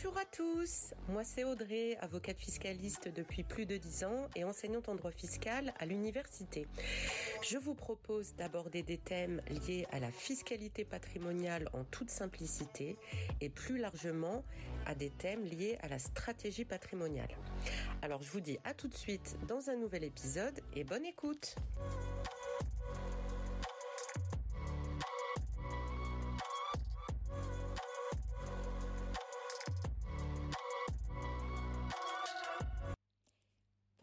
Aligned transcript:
Bonjour 0.00 0.16
à 0.16 0.24
tous, 0.26 0.94
moi 1.08 1.24
c'est 1.24 1.42
Audrey, 1.42 1.96
avocate 2.00 2.38
fiscaliste 2.38 3.08
depuis 3.08 3.42
plus 3.42 3.66
de 3.66 3.76
10 3.76 4.04
ans 4.04 4.28
et 4.36 4.44
enseignante 4.44 4.88
en 4.88 4.94
droit 4.94 5.10
fiscal 5.10 5.74
à 5.76 5.86
l'université. 5.86 6.68
Je 7.42 7.58
vous 7.58 7.74
propose 7.74 8.32
d'aborder 8.36 8.84
des 8.84 8.98
thèmes 8.98 9.42
liés 9.48 9.88
à 9.90 9.98
la 9.98 10.12
fiscalité 10.12 10.84
patrimoniale 10.84 11.68
en 11.72 11.82
toute 11.82 12.10
simplicité 12.10 12.96
et 13.40 13.48
plus 13.48 13.76
largement 13.78 14.44
à 14.86 14.94
des 14.94 15.10
thèmes 15.10 15.42
liés 15.44 15.78
à 15.82 15.88
la 15.88 15.98
stratégie 15.98 16.64
patrimoniale. 16.64 17.34
Alors 18.00 18.22
je 18.22 18.30
vous 18.30 18.40
dis 18.40 18.58
à 18.62 18.74
tout 18.74 18.86
de 18.86 18.94
suite 18.94 19.36
dans 19.48 19.68
un 19.68 19.74
nouvel 19.74 20.04
épisode 20.04 20.60
et 20.76 20.84
bonne 20.84 21.06
écoute. 21.06 21.56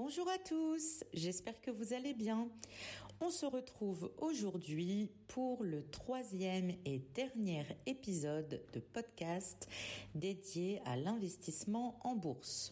Bonjour 0.08 0.30
à 0.30 0.38
tous, 0.38 1.04
j'espère 1.14 1.60
que 1.62 1.72
vous 1.72 1.92
allez 1.94 2.14
bien. 2.14 2.48
On 3.22 3.32
se 3.32 3.48
retrouve 3.48 4.12
aujourd'hui 4.20 5.10
pour 5.28 5.64
le 5.64 5.84
troisième 5.90 6.70
et 6.86 7.00
dernier 7.16 7.66
épisode 7.88 8.62
de 8.72 8.80
podcast 8.80 9.68
dédié 10.14 10.80
à 10.86 10.96
l'investissement 10.96 11.98
en 12.04 12.14
bourse. 12.16 12.70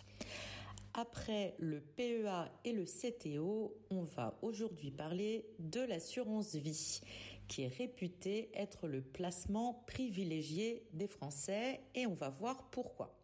Après 0.93 1.55
le 1.57 1.81
PEA 1.81 2.51
et 2.65 2.71
le 2.71 2.85
CTO, 2.85 3.75
on 3.89 4.03
va 4.03 4.37
aujourd'hui 4.43 4.91
parler 4.91 5.47
de 5.57 5.81
l'assurance 5.81 6.53
vie, 6.53 7.01
qui 7.47 7.63
est 7.63 7.75
réputée 7.79 8.51
être 8.53 8.87
le 8.87 9.01
placement 9.01 9.83
privilégié 9.87 10.85
des 10.93 11.07
Français 11.07 11.81
et 11.95 12.05
on 12.05 12.13
va 12.13 12.29
voir 12.29 12.69
pourquoi. 12.69 13.22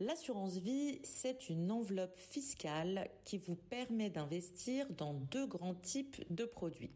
L'assurance 0.00 0.56
vie, 0.56 1.00
c'est 1.04 1.48
une 1.48 1.70
enveloppe 1.70 2.18
fiscale 2.18 3.08
qui 3.24 3.38
vous 3.38 3.56
permet 3.56 4.10
d'investir 4.10 4.86
dans 4.90 5.14
deux 5.14 5.46
grands 5.46 5.74
types 5.74 6.24
de 6.30 6.44
produits, 6.44 6.90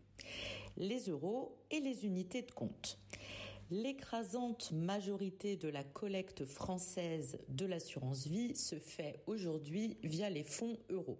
les 0.77 1.09
euros 1.09 1.57
et 1.71 1.81
les 1.81 2.05
unités 2.05 2.43
de 2.43 2.51
compte. 2.51 2.99
L'écrasante 3.71 4.71
majorité 4.73 5.57
de 5.57 5.69
la 5.69 5.85
collecte 5.85 6.45
française 6.45 7.39
de 7.49 7.67
l'assurance 7.67 8.27
vie 8.27 8.55
se 8.55 8.79
fait 8.79 9.21
aujourd'hui 9.27 9.99
via 10.03 10.31
les 10.31 10.45
fonds 10.45 10.79
euros. 10.89 11.19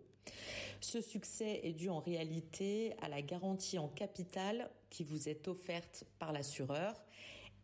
Ce 0.81 1.01
succès 1.01 1.61
est 1.65 1.73
dû 1.73 1.89
en 1.89 2.01
réalité 2.01 2.95
à 3.03 3.09
la 3.09 3.23
garantie 3.23 3.79
en 3.79 3.89
capital 3.89 4.71
qui 4.91 5.05
vous 5.05 5.29
est 5.29 5.49
offerte 5.49 6.05
par 6.19 6.33
l'assureur 6.33 6.95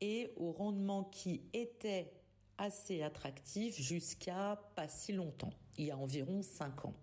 et 0.00 0.33
au 0.36 0.50
rendement 0.50 1.05
qui 1.05 1.42
était 1.52 2.12
assez 2.58 3.03
attractif 3.03 3.81
jusqu'à 3.81 4.61
pas 4.75 4.89
si 4.89 5.12
longtemps, 5.12 5.53
il 5.78 5.86
y 5.86 5.91
a 5.91 5.97
environ 5.97 6.42
5 6.42 6.86
ans. 6.86 6.95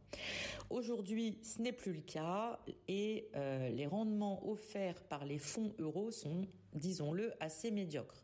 Aujourd'hui, 0.69 1.37
ce 1.41 1.61
n'est 1.61 1.73
plus 1.73 1.93
le 1.93 2.01
cas 2.01 2.59
et 2.87 3.29
euh, 3.35 3.69
les 3.69 3.87
rendements 3.87 4.47
offerts 4.47 5.01
par 5.03 5.25
les 5.25 5.39
fonds 5.39 5.73
euros 5.79 6.11
sont, 6.11 6.45
disons-le, 6.73 7.33
assez 7.39 7.71
médiocres. 7.71 8.23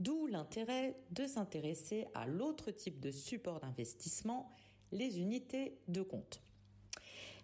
D'où 0.00 0.26
l'intérêt 0.26 0.96
de 1.10 1.26
s'intéresser 1.26 2.06
à 2.14 2.26
l'autre 2.26 2.70
type 2.70 3.00
de 3.00 3.10
support 3.10 3.60
d'investissement, 3.60 4.50
les 4.92 5.18
unités 5.18 5.78
de 5.88 6.02
compte. 6.02 6.40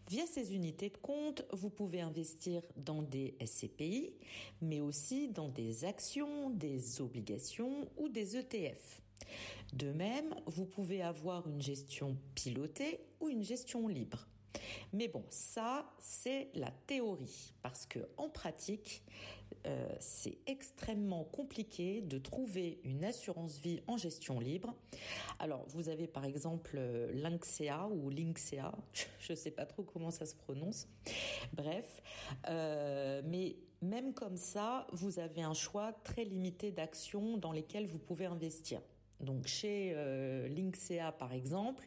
Via 0.08 0.26
ces 0.26 0.54
unités 0.54 0.90
de 0.90 0.98
compte, 0.98 1.44
vous 1.52 1.70
pouvez 1.70 2.02
investir 2.02 2.62
dans 2.76 3.02
des 3.02 3.34
SCPI, 3.44 4.12
mais 4.60 4.80
aussi 4.80 5.28
dans 5.28 5.48
des 5.48 5.86
actions, 5.86 6.50
des 6.50 7.00
obligations 7.00 7.88
ou 7.96 8.08
des 8.10 8.36
ETF. 8.36 9.00
De 9.72 9.90
même, 9.92 10.34
vous 10.46 10.64
pouvez 10.64 11.02
avoir 11.02 11.48
une 11.48 11.60
gestion 11.60 12.16
pilotée 12.34 13.00
ou 13.20 13.28
une 13.28 13.42
gestion 13.42 13.88
libre. 13.88 14.26
Mais 14.92 15.08
bon, 15.08 15.24
ça, 15.30 15.86
c'est 15.98 16.48
la 16.54 16.70
théorie, 16.86 17.52
parce 17.62 17.86
que 17.86 17.98
en 18.16 18.28
pratique, 18.28 19.02
euh, 19.66 19.88
c'est 19.98 20.38
extrêmement 20.46 21.24
compliqué 21.24 22.02
de 22.02 22.18
trouver 22.18 22.80
une 22.84 23.04
assurance 23.04 23.58
vie 23.58 23.80
en 23.86 23.96
gestion 23.96 24.38
libre. 24.38 24.74
Alors, 25.38 25.64
vous 25.68 25.88
avez 25.88 26.06
par 26.06 26.24
exemple 26.24 26.76
euh, 26.76 27.10
Lynxea 27.12 27.88
ou 27.90 28.10
Lynxea, 28.10 28.72
je 29.20 29.32
ne 29.32 29.36
sais 29.36 29.50
pas 29.50 29.66
trop 29.66 29.82
comment 29.82 30.10
ça 30.10 30.26
se 30.26 30.34
prononce. 30.34 30.86
Bref, 31.52 32.02
euh, 32.48 33.22
mais 33.24 33.56
même 33.80 34.12
comme 34.14 34.36
ça, 34.36 34.86
vous 34.92 35.18
avez 35.18 35.42
un 35.42 35.54
choix 35.54 35.92
très 36.04 36.24
limité 36.24 36.70
d'actions 36.70 37.38
dans 37.38 37.52
lesquelles 37.52 37.86
vous 37.86 37.98
pouvez 37.98 38.26
investir. 38.26 38.80
Donc 39.24 39.46
chez 39.46 39.92
euh, 39.94 40.48
par 41.18 41.32
exemple, 41.32 41.86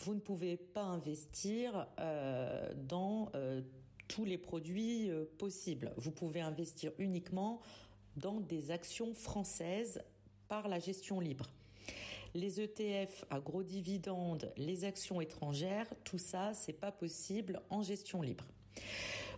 vous 0.00 0.14
ne 0.14 0.20
pouvez 0.20 0.56
pas 0.56 0.82
investir 0.82 1.86
euh, 1.98 2.72
dans 2.74 3.30
euh, 3.34 3.60
tous 4.08 4.24
les 4.24 4.38
produits 4.38 5.10
euh, 5.10 5.24
possibles. 5.38 5.92
Vous 5.96 6.10
pouvez 6.10 6.40
investir 6.40 6.92
uniquement 6.98 7.60
dans 8.16 8.40
des 8.40 8.70
actions 8.70 9.14
françaises 9.14 10.02
par 10.48 10.68
la 10.68 10.78
gestion 10.78 11.20
libre. 11.20 11.50
Les 12.34 12.60
ETF 12.60 13.24
à 13.30 13.40
gros 13.40 13.62
dividendes, 13.62 14.52
les 14.56 14.84
actions 14.84 15.20
étrangères, 15.20 15.86
tout 16.04 16.18
ça, 16.18 16.54
c'est 16.54 16.72
pas 16.72 16.92
possible 16.92 17.60
en 17.70 17.82
gestion 17.82 18.22
libre. 18.22 18.44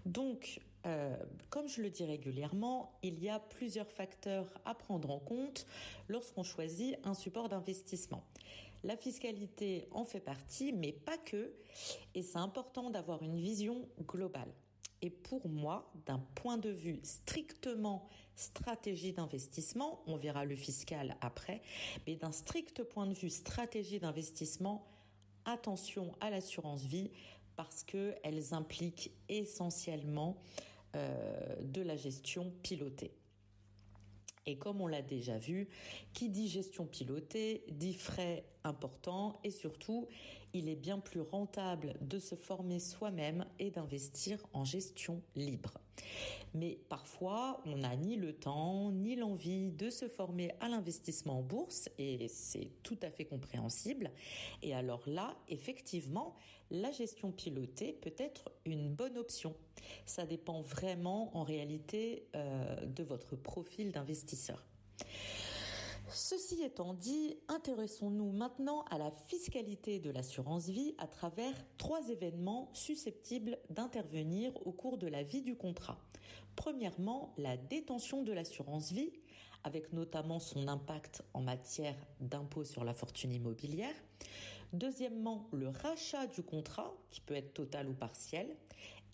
Donc, 0.06 0.60
euh, 0.86 1.16
comme 1.50 1.68
je 1.68 1.80
le 1.80 1.90
dis 1.90 2.04
régulièrement, 2.04 2.98
il 3.02 3.22
y 3.22 3.28
a 3.28 3.38
plusieurs 3.38 3.90
facteurs 3.90 4.46
à 4.64 4.74
prendre 4.74 5.10
en 5.10 5.18
compte 5.18 5.66
lorsqu'on 6.08 6.42
choisit 6.42 6.96
un 7.04 7.14
support 7.14 7.48
d'investissement. 7.48 8.24
La 8.84 8.96
fiscalité 8.96 9.86
en 9.92 10.04
fait 10.04 10.20
partie, 10.20 10.72
mais 10.72 10.92
pas 10.92 11.18
que, 11.18 11.52
et 12.14 12.22
c'est 12.22 12.38
important 12.38 12.90
d'avoir 12.90 13.22
une 13.22 13.36
vision 13.36 13.88
globale. 14.08 14.52
Et 15.02 15.10
pour 15.10 15.48
moi, 15.48 15.92
d'un 16.06 16.20
point 16.34 16.58
de 16.58 16.70
vue 16.70 17.00
strictement 17.02 18.08
stratégie 18.34 19.12
d'investissement, 19.12 20.00
on 20.06 20.16
verra 20.16 20.44
le 20.44 20.56
fiscal 20.56 21.16
après, 21.20 21.60
mais 22.06 22.16
d'un 22.16 22.32
strict 22.32 22.82
point 22.82 23.06
de 23.06 23.14
vue 23.14 23.30
stratégie 23.30 24.00
d'investissement, 24.00 24.86
attention 25.44 26.14
à 26.20 26.30
l'assurance 26.30 26.82
vie 26.84 27.10
parce 27.56 27.82
qu'elles 27.84 28.54
impliquent 28.54 29.12
essentiellement 29.28 30.42
euh, 30.94 31.56
de 31.62 31.82
la 31.82 31.96
gestion 31.96 32.52
pilotée. 32.62 33.12
Et 34.46 34.56
comme 34.56 34.80
on 34.80 34.86
l'a 34.86 35.02
déjà 35.02 35.38
vu, 35.38 35.68
qui 36.12 36.28
dit 36.28 36.48
gestion 36.48 36.84
pilotée 36.84 37.64
dit 37.70 37.94
frais 37.94 38.44
importants 38.64 39.38
et 39.44 39.50
surtout, 39.50 40.08
il 40.54 40.68
est 40.68 40.76
bien 40.76 40.98
plus 40.98 41.20
rentable 41.20 41.94
de 42.00 42.18
se 42.18 42.34
former 42.34 42.78
soi-même 42.78 43.44
et 43.58 43.70
d'investir 43.70 44.38
en 44.52 44.64
gestion 44.64 45.22
libre. 45.34 45.74
Mais 46.54 46.78
parfois, 46.88 47.60
on 47.64 47.78
n'a 47.78 47.96
ni 47.96 48.16
le 48.16 48.34
temps 48.34 48.92
ni 48.92 49.16
l'envie 49.16 49.70
de 49.70 49.88
se 49.88 50.08
former 50.08 50.52
à 50.60 50.68
l'investissement 50.68 51.38
en 51.38 51.42
bourse 51.42 51.88
et 51.98 52.28
c'est 52.28 52.70
tout 52.82 52.98
à 53.02 53.10
fait 53.10 53.24
compréhensible. 53.24 54.10
Et 54.62 54.74
alors 54.74 55.02
là, 55.06 55.34
effectivement, 55.48 56.36
la 56.70 56.90
gestion 56.90 57.32
pilotée 57.32 57.92
peut 57.92 58.14
être 58.18 58.50
une 58.66 58.88
bonne 58.88 59.16
option. 59.16 59.54
Ça 60.06 60.26
dépend 60.26 60.62
vraiment 60.62 61.36
en 61.36 61.42
réalité 61.42 62.26
euh, 62.34 62.86
de 62.86 63.02
votre 63.02 63.36
profil 63.36 63.92
d'investisseur. 63.92 64.62
Ceci 66.14 66.62
étant 66.62 66.92
dit, 66.92 67.38
intéressons-nous 67.48 68.32
maintenant 68.32 68.84
à 68.90 68.98
la 68.98 69.10
fiscalité 69.10 69.98
de 69.98 70.10
l'assurance 70.10 70.68
vie 70.68 70.94
à 70.98 71.06
travers 71.06 71.54
trois 71.78 72.06
événements 72.10 72.68
susceptibles 72.74 73.58
d'intervenir 73.70 74.52
au 74.66 74.72
cours 74.72 74.98
de 74.98 75.06
la 75.06 75.22
vie 75.22 75.40
du 75.40 75.56
contrat. 75.56 75.98
Premièrement, 76.54 77.32
la 77.38 77.56
détention 77.56 78.22
de 78.22 78.32
l'assurance 78.32 78.92
vie, 78.92 79.10
avec 79.64 79.94
notamment 79.94 80.38
son 80.38 80.68
impact 80.68 81.22
en 81.32 81.40
matière 81.40 81.96
d'impôt 82.20 82.64
sur 82.64 82.84
la 82.84 82.92
fortune 82.92 83.32
immobilière. 83.32 83.94
Deuxièmement, 84.74 85.48
le 85.52 85.68
rachat 85.68 86.26
du 86.26 86.42
contrat, 86.42 86.92
qui 87.10 87.22
peut 87.22 87.36
être 87.36 87.54
total 87.54 87.88
ou 87.88 87.94
partiel. 87.94 88.54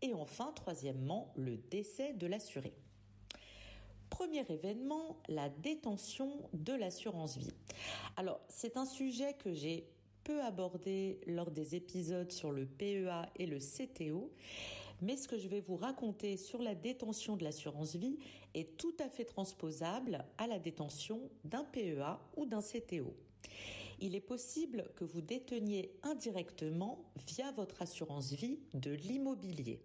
Et 0.02 0.14
enfin, 0.14 0.52
troisièmement, 0.54 1.32
le 1.36 1.58
décès 1.58 2.12
de 2.14 2.26
l'assuré. 2.26 2.72
Premier 4.10 4.44
événement, 4.48 5.16
la 5.28 5.48
détention 5.48 6.30
de 6.52 6.72
l'assurance 6.72 7.36
vie. 7.36 7.54
Alors, 8.16 8.40
c'est 8.48 8.76
un 8.76 8.86
sujet 8.86 9.34
que 9.34 9.52
j'ai 9.52 9.86
peu 10.24 10.42
abordé 10.42 11.20
lors 11.26 11.50
des 11.50 11.74
épisodes 11.74 12.30
sur 12.30 12.52
le 12.52 12.66
PEA 12.66 13.30
et 13.36 13.46
le 13.46 13.58
CTO, 13.58 14.30
mais 15.00 15.16
ce 15.16 15.28
que 15.28 15.38
je 15.38 15.48
vais 15.48 15.60
vous 15.60 15.76
raconter 15.76 16.36
sur 16.36 16.60
la 16.60 16.74
détention 16.74 17.36
de 17.36 17.44
l'assurance 17.44 17.96
vie 17.96 18.18
est 18.54 18.76
tout 18.76 18.94
à 18.98 19.08
fait 19.08 19.24
transposable 19.24 20.24
à 20.36 20.46
la 20.46 20.58
détention 20.58 21.20
d'un 21.44 21.64
PEA 21.64 22.18
ou 22.36 22.46
d'un 22.46 22.60
CTO. 22.60 23.14
Il 24.00 24.14
est 24.14 24.20
possible 24.20 24.90
que 24.96 25.04
vous 25.04 25.20
déteniez 25.20 25.92
indirectement 26.02 27.04
via 27.26 27.50
votre 27.52 27.82
assurance 27.82 28.32
vie 28.32 28.60
de 28.74 28.92
l'immobilier. 28.92 29.80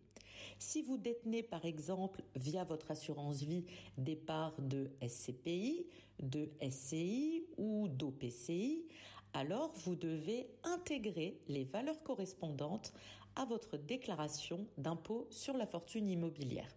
Si 0.59 0.81
vous 0.81 0.97
détenez 0.97 1.43
par 1.43 1.65
exemple 1.65 2.23
via 2.35 2.63
votre 2.63 2.91
assurance 2.91 3.41
vie 3.41 3.65
des 3.97 4.15
parts 4.15 4.59
de 4.59 4.91
SCPI, 5.01 5.87
de 6.21 6.49
SCI 6.69 7.45
ou 7.57 7.87
d'OPCI, 7.87 8.85
alors 9.33 9.71
vous 9.85 9.95
devez 9.95 10.47
intégrer 10.63 11.39
les 11.47 11.63
valeurs 11.63 12.01
correspondantes 12.03 12.93
à 13.35 13.45
votre 13.45 13.77
déclaration 13.77 14.67
d'impôt 14.77 15.27
sur 15.31 15.57
la 15.57 15.65
fortune 15.65 16.07
immobilière. 16.09 16.69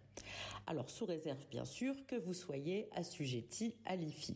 Alors 0.65 0.89
sous 0.89 1.05
réserve 1.05 1.45
bien 1.49 1.65
sûr 1.65 1.93
que 2.07 2.15
vous 2.15 2.33
soyez 2.33 2.89
assujetti 2.93 3.75
à 3.85 3.95
l'IFI. 3.95 4.35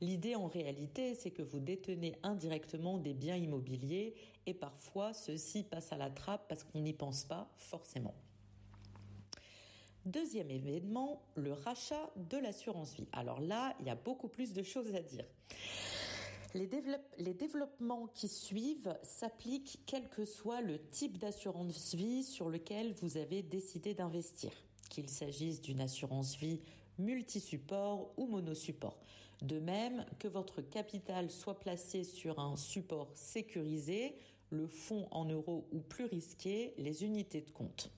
L'idée 0.00 0.34
en 0.34 0.46
réalité, 0.46 1.14
c'est 1.14 1.30
que 1.30 1.42
vous 1.42 1.58
détenez 1.58 2.14
indirectement 2.22 2.98
des 2.98 3.14
biens 3.14 3.36
immobiliers 3.36 4.14
et 4.46 4.54
parfois 4.54 5.12
ceux-ci 5.12 5.64
passent 5.64 5.92
à 5.92 5.96
la 5.96 6.10
trappe 6.10 6.46
parce 6.48 6.64
qu'on 6.64 6.80
n'y 6.80 6.92
pense 6.92 7.24
pas 7.24 7.50
forcément. 7.56 8.14
Deuxième 10.06 10.50
événement, 10.50 11.20
le 11.34 11.52
rachat 11.52 12.10
de 12.16 12.38
l'assurance 12.38 12.94
vie. 12.94 13.08
Alors 13.12 13.40
là, 13.40 13.74
il 13.80 13.86
y 13.86 13.90
a 13.90 13.94
beaucoup 13.94 14.28
plus 14.28 14.54
de 14.54 14.62
choses 14.62 14.94
à 14.94 15.00
dire. 15.00 15.24
Les, 16.54 17.34
développements 17.34 18.06
qui 18.14 18.26
suivent 18.26 18.96
s'appliquent 19.02 19.80
quel 19.84 20.08
que 20.08 20.24
soit 20.24 20.62
le 20.62 20.78
type 20.78 21.18
d'assurance 21.18 21.94
vie 21.94 22.24
sur 22.24 22.48
lequel 22.48 22.94
vous 22.94 23.18
avez 23.18 23.42
décidé 23.42 23.92
d'investir, 23.92 24.50
qu'il 24.88 25.10
s'agisse 25.10 25.60
d'une 25.60 25.80
assurance 25.80 26.36
vie 26.36 26.62
multi-support 26.98 28.12
ou 28.16 28.26
monosupport. 28.26 28.96
De 29.42 29.60
même 29.60 30.04
que 30.18 30.28
votre 30.28 30.62
capital 30.62 31.30
soit 31.30 31.60
placé 31.60 32.04
sur 32.04 32.38
un 32.38 32.56
support 32.56 33.10
sécurisé, 33.14 34.16
le 34.50 34.66
fonds 34.66 35.06
en 35.10 35.24
euros 35.26 35.68
ou 35.72 35.80
plus 35.80 36.06
risqué, 36.06 36.74
les 36.76 37.04
unités 37.04 37.42
de 37.42 37.50
compte. 37.50 37.90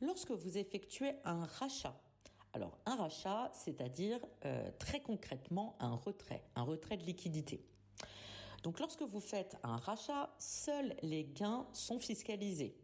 Lorsque 0.00 0.30
vous 0.30 0.58
effectuez 0.58 1.12
un 1.24 1.44
rachat, 1.44 1.98
alors 2.52 2.78
un 2.86 2.96
rachat, 2.96 3.50
c'est-à-dire 3.54 4.20
euh, 4.44 4.70
très 4.78 5.00
concrètement 5.00 5.76
un 5.80 5.94
retrait, 5.94 6.42
un 6.56 6.62
retrait 6.62 6.96
de 6.96 7.04
liquidité. 7.04 7.64
Donc 8.62 8.80
lorsque 8.80 9.02
vous 9.02 9.20
faites 9.20 9.56
un 9.62 9.76
rachat, 9.76 10.34
seuls 10.38 10.94
les 11.02 11.24
gains 11.24 11.66
sont 11.72 11.98
fiscalisés, 11.98 12.76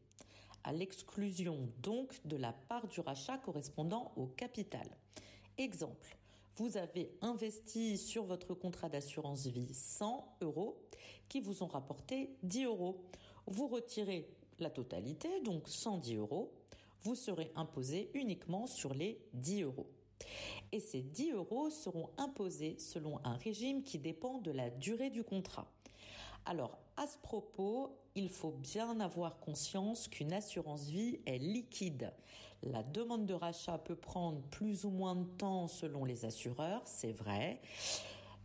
à 0.62 0.72
l'exclusion 0.72 1.68
donc 1.82 2.14
de 2.24 2.36
la 2.36 2.52
part 2.52 2.86
du 2.88 3.00
rachat 3.00 3.38
correspondant 3.38 4.12
au 4.16 4.26
capital. 4.26 4.86
Exemple, 5.58 6.16
vous 6.56 6.76
avez 6.76 7.10
investi 7.20 7.98
sur 7.98 8.24
votre 8.24 8.54
contrat 8.54 8.88
d'assurance 8.88 9.46
vie 9.46 9.72
100 9.72 10.38
euros 10.42 10.76
qui 11.28 11.40
vous 11.40 11.62
ont 11.62 11.68
rapporté 11.68 12.36
10 12.42 12.64
euros. 12.64 13.04
Vous 13.46 13.66
retirez 13.66 14.28
la 14.58 14.70
totalité, 14.70 15.40
donc 15.42 15.68
110 15.68 16.16
euros 16.16 16.52
vous 17.04 17.14
serez 17.14 17.52
imposé 17.54 18.10
uniquement 18.14 18.66
sur 18.66 18.94
les 18.94 19.20
10 19.34 19.62
euros. 19.62 19.86
Et 20.72 20.80
ces 20.80 21.02
10 21.02 21.32
euros 21.32 21.70
seront 21.70 22.08
imposés 22.16 22.76
selon 22.78 23.20
un 23.24 23.36
régime 23.36 23.82
qui 23.82 23.98
dépend 23.98 24.38
de 24.38 24.50
la 24.50 24.70
durée 24.70 25.10
du 25.10 25.22
contrat. 25.22 25.70
Alors, 26.46 26.78
à 26.96 27.06
ce 27.06 27.18
propos, 27.18 27.96
il 28.14 28.28
faut 28.28 28.52
bien 28.52 29.00
avoir 29.00 29.38
conscience 29.38 30.08
qu'une 30.08 30.32
assurance 30.32 30.88
vie 30.88 31.20
est 31.26 31.38
liquide. 31.38 32.12
La 32.62 32.82
demande 32.82 33.26
de 33.26 33.34
rachat 33.34 33.78
peut 33.78 33.96
prendre 33.96 34.40
plus 34.50 34.84
ou 34.84 34.90
moins 34.90 35.16
de 35.16 35.24
temps 35.24 35.66
selon 35.66 36.04
les 36.04 36.24
assureurs, 36.24 36.82
c'est 36.84 37.12
vrai, 37.12 37.60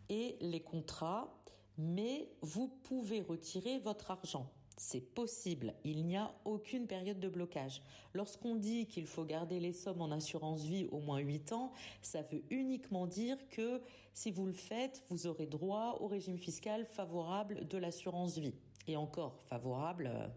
et 0.09 0.35
les 0.41 0.59
contrats, 0.59 1.33
mais 1.77 2.29
vous 2.41 2.67
pouvez 2.67 3.21
retirer 3.21 3.79
votre 3.79 4.11
argent. 4.11 4.49
C'est 4.75 5.01
possible, 5.01 5.73
il 5.83 6.05
n'y 6.05 6.15
a 6.15 6.33
aucune 6.45 6.87
période 6.87 7.19
de 7.19 7.27
blocage. 7.27 7.81
Lorsqu'on 8.13 8.55
dit 8.55 8.87
qu'il 8.87 9.07
faut 9.07 9.25
garder 9.25 9.59
les 9.59 9.73
sommes 9.73 10.01
en 10.01 10.09
assurance 10.09 10.63
vie 10.63 10.87
au 10.91 10.99
moins 10.99 11.19
8 11.19 11.51
ans, 11.51 11.73
ça 12.01 12.21
veut 12.21 12.41
uniquement 12.49 13.05
dire 13.05 13.37
que 13.49 13.81
si 14.13 14.31
vous 14.31 14.45
le 14.45 14.53
faites, 14.53 15.03
vous 15.09 15.27
aurez 15.27 15.47
droit 15.47 15.97
au 15.99 16.07
régime 16.07 16.37
fiscal 16.37 16.85
favorable 16.85 17.67
de 17.67 17.77
l'assurance 17.77 18.37
vie. 18.37 18.55
Et 18.87 18.95
encore, 18.95 19.41
favorable, 19.47 20.09
euh, 20.13 20.27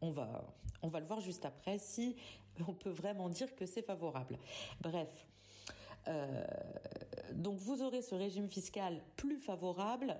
on 0.00 0.10
va, 0.10 0.54
on 0.82 0.88
va 0.88 1.00
le 1.00 1.06
voir 1.06 1.20
juste 1.20 1.44
après 1.44 1.78
si 1.78 2.14
on 2.68 2.74
peut 2.74 2.90
vraiment 2.90 3.28
dire 3.28 3.54
que 3.54 3.66
c'est 3.66 3.82
favorable. 3.82 4.38
Bref. 4.80 5.26
Euh, 6.08 6.44
donc 7.32 7.58
vous 7.58 7.82
aurez 7.82 8.02
ce 8.02 8.14
régime 8.14 8.48
fiscal 8.48 9.00
plus 9.16 9.38
favorable 9.38 10.16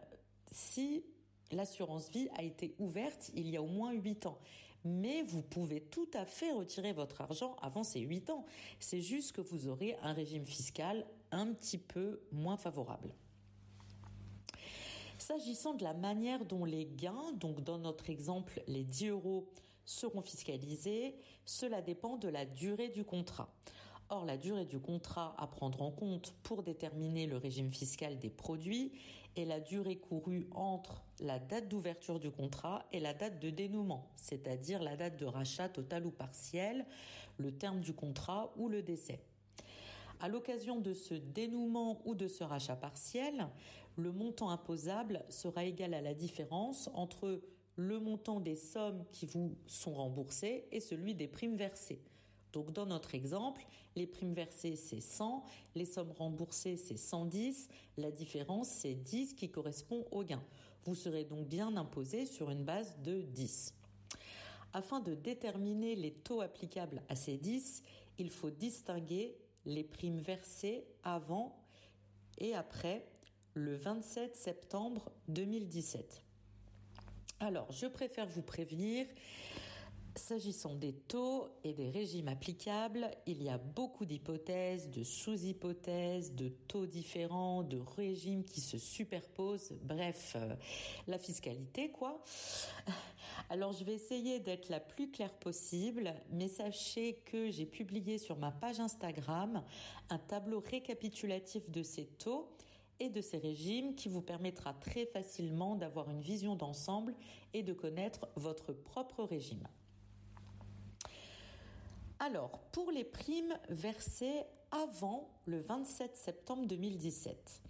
si 0.53 1.05
l'assurance 1.51 2.09
vie 2.11 2.29
a 2.37 2.43
été 2.43 2.75
ouverte 2.79 3.31
il 3.35 3.49
y 3.51 3.57
a 3.57 3.63
au 3.63 3.67
moins 3.67 3.93
8 3.93 4.27
ans. 4.27 4.39
Mais 4.85 5.23
vous 5.23 5.43
pouvez 5.43 5.81
tout 5.81 6.09
à 6.13 6.25
fait 6.25 6.53
retirer 6.53 6.93
votre 6.93 7.21
argent 7.21 7.57
avant 7.63 7.85
ces 7.85 8.01
8 8.01 8.31
ans. 8.31 8.45
C'est 8.81 9.01
juste 9.01 9.33
que 9.33 9.41
vous 9.41 9.69
aurez 9.69 9.97
un 10.03 10.13
régime 10.13 10.45
fiscal 10.45 11.07
un 11.31 11.53
petit 11.53 11.79
peu 11.79 12.21
moins 12.33 12.57
favorable. 12.57 13.15
S'agissant 15.19 15.75
de 15.75 15.85
la 15.85 15.95
manière 15.95 16.45
dont 16.45 16.65
les 16.65 16.85
gains, 16.85 17.33
donc 17.35 17.63
dans 17.63 17.79
notre 17.79 18.11
exemple 18.11 18.61
les 18.67 18.83
10 18.83 19.11
euros, 19.11 19.49
seront 19.85 20.23
fiscalisés, 20.23 21.15
cela 21.45 21.83
dépend 21.83 22.17
de 22.17 22.29
la 22.29 22.45
durée 22.45 22.89
du 22.89 23.05
contrat. 23.05 23.53
Or, 24.09 24.25
la 24.25 24.37
durée 24.37 24.67
du 24.67 24.79
contrat 24.79 25.35
à 25.39 25.47
prendre 25.47 25.81
en 25.83 25.91
compte 25.91 26.35
pour 26.43 26.63
déterminer 26.63 27.27
le 27.27 27.39
régime 27.39 27.73
fiscal 27.73 28.19
des 28.19 28.31
produits 28.31 28.93
est 29.37 29.47
la 29.47 29.61
durée 29.61 29.97
courue 29.97 30.47
entre 30.53 31.03
la 31.21 31.39
date 31.39 31.69
d'ouverture 31.69 32.21
du 32.21 32.31
contrat 32.31 32.85
et 32.93 33.01
la 33.01 33.15
date 33.15 33.41
de 33.41 33.49
dénouement, 33.49 34.11
c'est-à-dire 34.17 34.83
la 34.83 34.97
date 34.97 35.17
de 35.17 35.25
rachat 35.25 35.69
total 35.69 36.05
ou 36.05 36.11
partiel, 36.11 36.85
le 37.39 37.53
terme 37.53 37.81
du 37.81 37.95
contrat 37.95 38.53
ou 38.57 38.69
le 38.69 38.83
décès. 38.83 39.21
À 40.21 40.29
l'occasion 40.29 40.81
de 40.81 40.93
ce 40.93 41.15
dénouement 41.15 42.03
ou 42.05 42.15
de 42.15 42.29
ce 42.29 42.45
rachat 42.45 42.77
partiel, 42.77 43.49
le 43.97 44.13
montant 44.13 44.51
imposable 44.51 45.25
sera 45.29 45.65
égal 45.65 45.95
à 45.95 46.01
la 46.01 46.15
différence 46.15 46.89
entre 46.95 47.41
le 47.77 47.99
montant 48.01 48.41
des 48.41 48.57
sommes 48.57 49.05
qui 49.13 49.27
vous 49.27 49.57
sont 49.67 49.95
remboursées 49.95 50.67
et 50.71 50.81
celui 50.81 51.15
des 51.15 51.29
primes 51.29 51.57
versées. 51.57 52.01
Donc 52.53 52.73
dans 52.73 52.87
notre 52.87 53.15
exemple, 53.15 53.67
les 53.97 54.07
primes 54.07 54.35
versées 54.35 54.77
c'est 54.77 55.01
100, 55.01 55.45
les 55.75 55.87
sommes 55.87 56.13
remboursées 56.13 56.77
c'est 56.77 56.97
110, 56.97 57.69
la 57.97 58.11
différence 58.11 58.69
c'est 58.69 58.95
10 58.95 59.35
qui 59.35 59.51
correspond 59.51 60.07
au 60.11 60.23
gain. 60.23 60.43
Vous 60.85 60.95
serez 60.95 61.25
donc 61.25 61.47
bien 61.47 61.77
imposé 61.77 62.27
sur 62.27 62.51
une 62.51 62.65
base 62.65 62.99
de 63.03 63.23
10. 63.23 63.75
Afin 64.75 65.01
de 65.01 65.15
déterminer 65.15 65.95
les 65.95 66.13
taux 66.13 66.41
applicables 66.41 67.03
à 67.09 67.17
ces 67.17 67.37
10, 67.37 67.83
il 68.19 68.31
faut 68.31 68.51
distinguer 68.51 69.37
les 69.65 69.85
primes 69.85 70.19
versées 70.19 70.85
avant 71.03 71.57
et 72.39 72.55
après 72.55 73.07
le 73.55 73.77
27 73.77 74.35
septembre 74.35 75.11
2017. 75.29 76.23
Alors, 77.43 77.73
je 77.73 77.87
préfère 77.87 78.29
vous 78.29 78.43
prévenir, 78.43 79.05
S'agissant 80.15 80.75
des 80.75 80.93
taux 80.93 81.49
et 81.65 81.73
des 81.73 81.89
régimes 81.89 82.29
applicables, 82.29 83.11
il 83.27 83.43
y 83.43 83.49
a 83.49 83.57
beaucoup 83.57 84.05
d'hypothèses, 84.05 84.91
de 84.91 85.03
sous-hypothèses, 85.03 86.35
de 86.35 86.51
taux 86.69 86.85
différents, 86.85 87.63
de 87.63 87.79
régimes 87.97 88.45
qui 88.45 88.61
se 88.61 88.77
superposent, 88.77 89.73
bref, 89.81 90.35
euh, 90.37 90.55
la 91.09 91.19
fiscalité 91.19 91.91
quoi. 91.91 92.23
Alors 93.49 93.73
je 93.73 93.85
vais 93.85 93.95
essayer 93.95 94.39
d'être 94.39 94.69
la 94.69 94.81
plus 94.81 95.11
claire 95.11 95.33
possible, 95.33 96.13
mais 96.31 96.49
sachez 96.49 97.23
que 97.25 97.51
j'ai 97.51 97.65
publié 97.65 98.19
sur 98.19 98.37
ma 98.37 98.51
page 98.51 98.81
Instagram 98.81 99.65
un 100.11 100.19
tableau 100.19 100.61
récapitulatif 100.61 101.71
de 101.71 101.83
ces 101.83 102.05
taux 102.05 102.51
et 103.01 103.09
de 103.09 103.21
ces 103.21 103.39
régimes 103.39 103.95
qui 103.95 104.09
vous 104.09 104.23
permettra 104.23 104.75
très 104.75 105.07
facilement 105.07 105.77
d'avoir 105.77 106.11
une 106.11 106.21
vision 106.21 106.57
d'ensemble 106.57 107.15
et 107.55 107.63
de 107.63 107.73
connaître 107.73 108.29
votre 108.37 108.73
propre 108.73 109.25
régime. 109.25 109.67
Alors, 112.19 112.61
pour 112.71 112.93
les 112.93 113.05
primes 113.05 113.59
versées 113.69 114.45
avant 114.71 115.29
le 115.45 115.61
27 115.61 116.17
septembre 116.17 116.67
2017, 116.67 117.63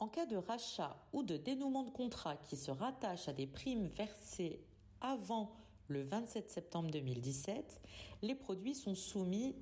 en 0.00 0.08
cas 0.08 0.26
de 0.26 0.36
rachat 0.36 0.96
ou 1.12 1.22
de 1.22 1.36
dénouement 1.36 1.84
de 1.84 1.90
contrat 1.90 2.36
qui 2.36 2.56
se 2.56 2.70
rattache 2.70 3.28
à 3.28 3.32
des 3.32 3.46
primes 3.46 3.86
versées 3.86 4.60
avant 5.00 5.52
le 5.88 6.02
27 6.02 6.50
septembre 6.50 6.90
2017, 6.90 7.80
les 8.22 8.34
produits 8.34 8.74
sont 8.74 8.94
soumis 8.94 9.54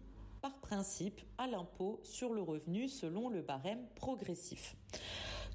par 0.42 0.58
principe 0.58 1.22
à 1.38 1.46
l'impôt 1.46 2.00
sur 2.02 2.34
le 2.34 2.42
revenu 2.42 2.88
selon 2.88 3.30
le 3.30 3.40
barème 3.40 3.86
progressif. 3.94 4.76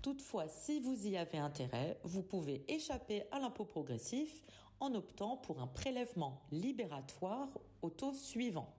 Toutefois, 0.01 0.47
si 0.47 0.79
vous 0.79 1.05
y 1.05 1.17
avez 1.17 1.37
intérêt, 1.37 1.99
vous 2.03 2.23
pouvez 2.23 2.63
échapper 2.71 3.23
à 3.31 3.39
l'impôt 3.39 3.65
progressif 3.65 4.43
en 4.79 4.95
optant 4.95 5.37
pour 5.37 5.61
un 5.61 5.67
prélèvement 5.67 6.41
libératoire 6.51 7.49
au 7.81 7.89
taux 7.89 8.13
suivant. 8.13 8.73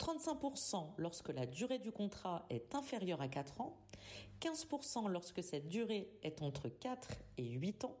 35% 0.00 0.94
lorsque 0.98 1.28
la 1.28 1.46
durée 1.46 1.78
du 1.78 1.92
contrat 1.92 2.44
est 2.50 2.74
inférieure 2.74 3.20
à 3.20 3.28
4 3.28 3.60
ans, 3.60 3.78
15% 4.40 5.08
lorsque 5.08 5.42
cette 5.42 5.68
durée 5.68 6.10
est 6.22 6.42
entre 6.42 6.68
4 6.68 7.08
et 7.38 7.44
8 7.44 7.84
ans, 7.84 7.96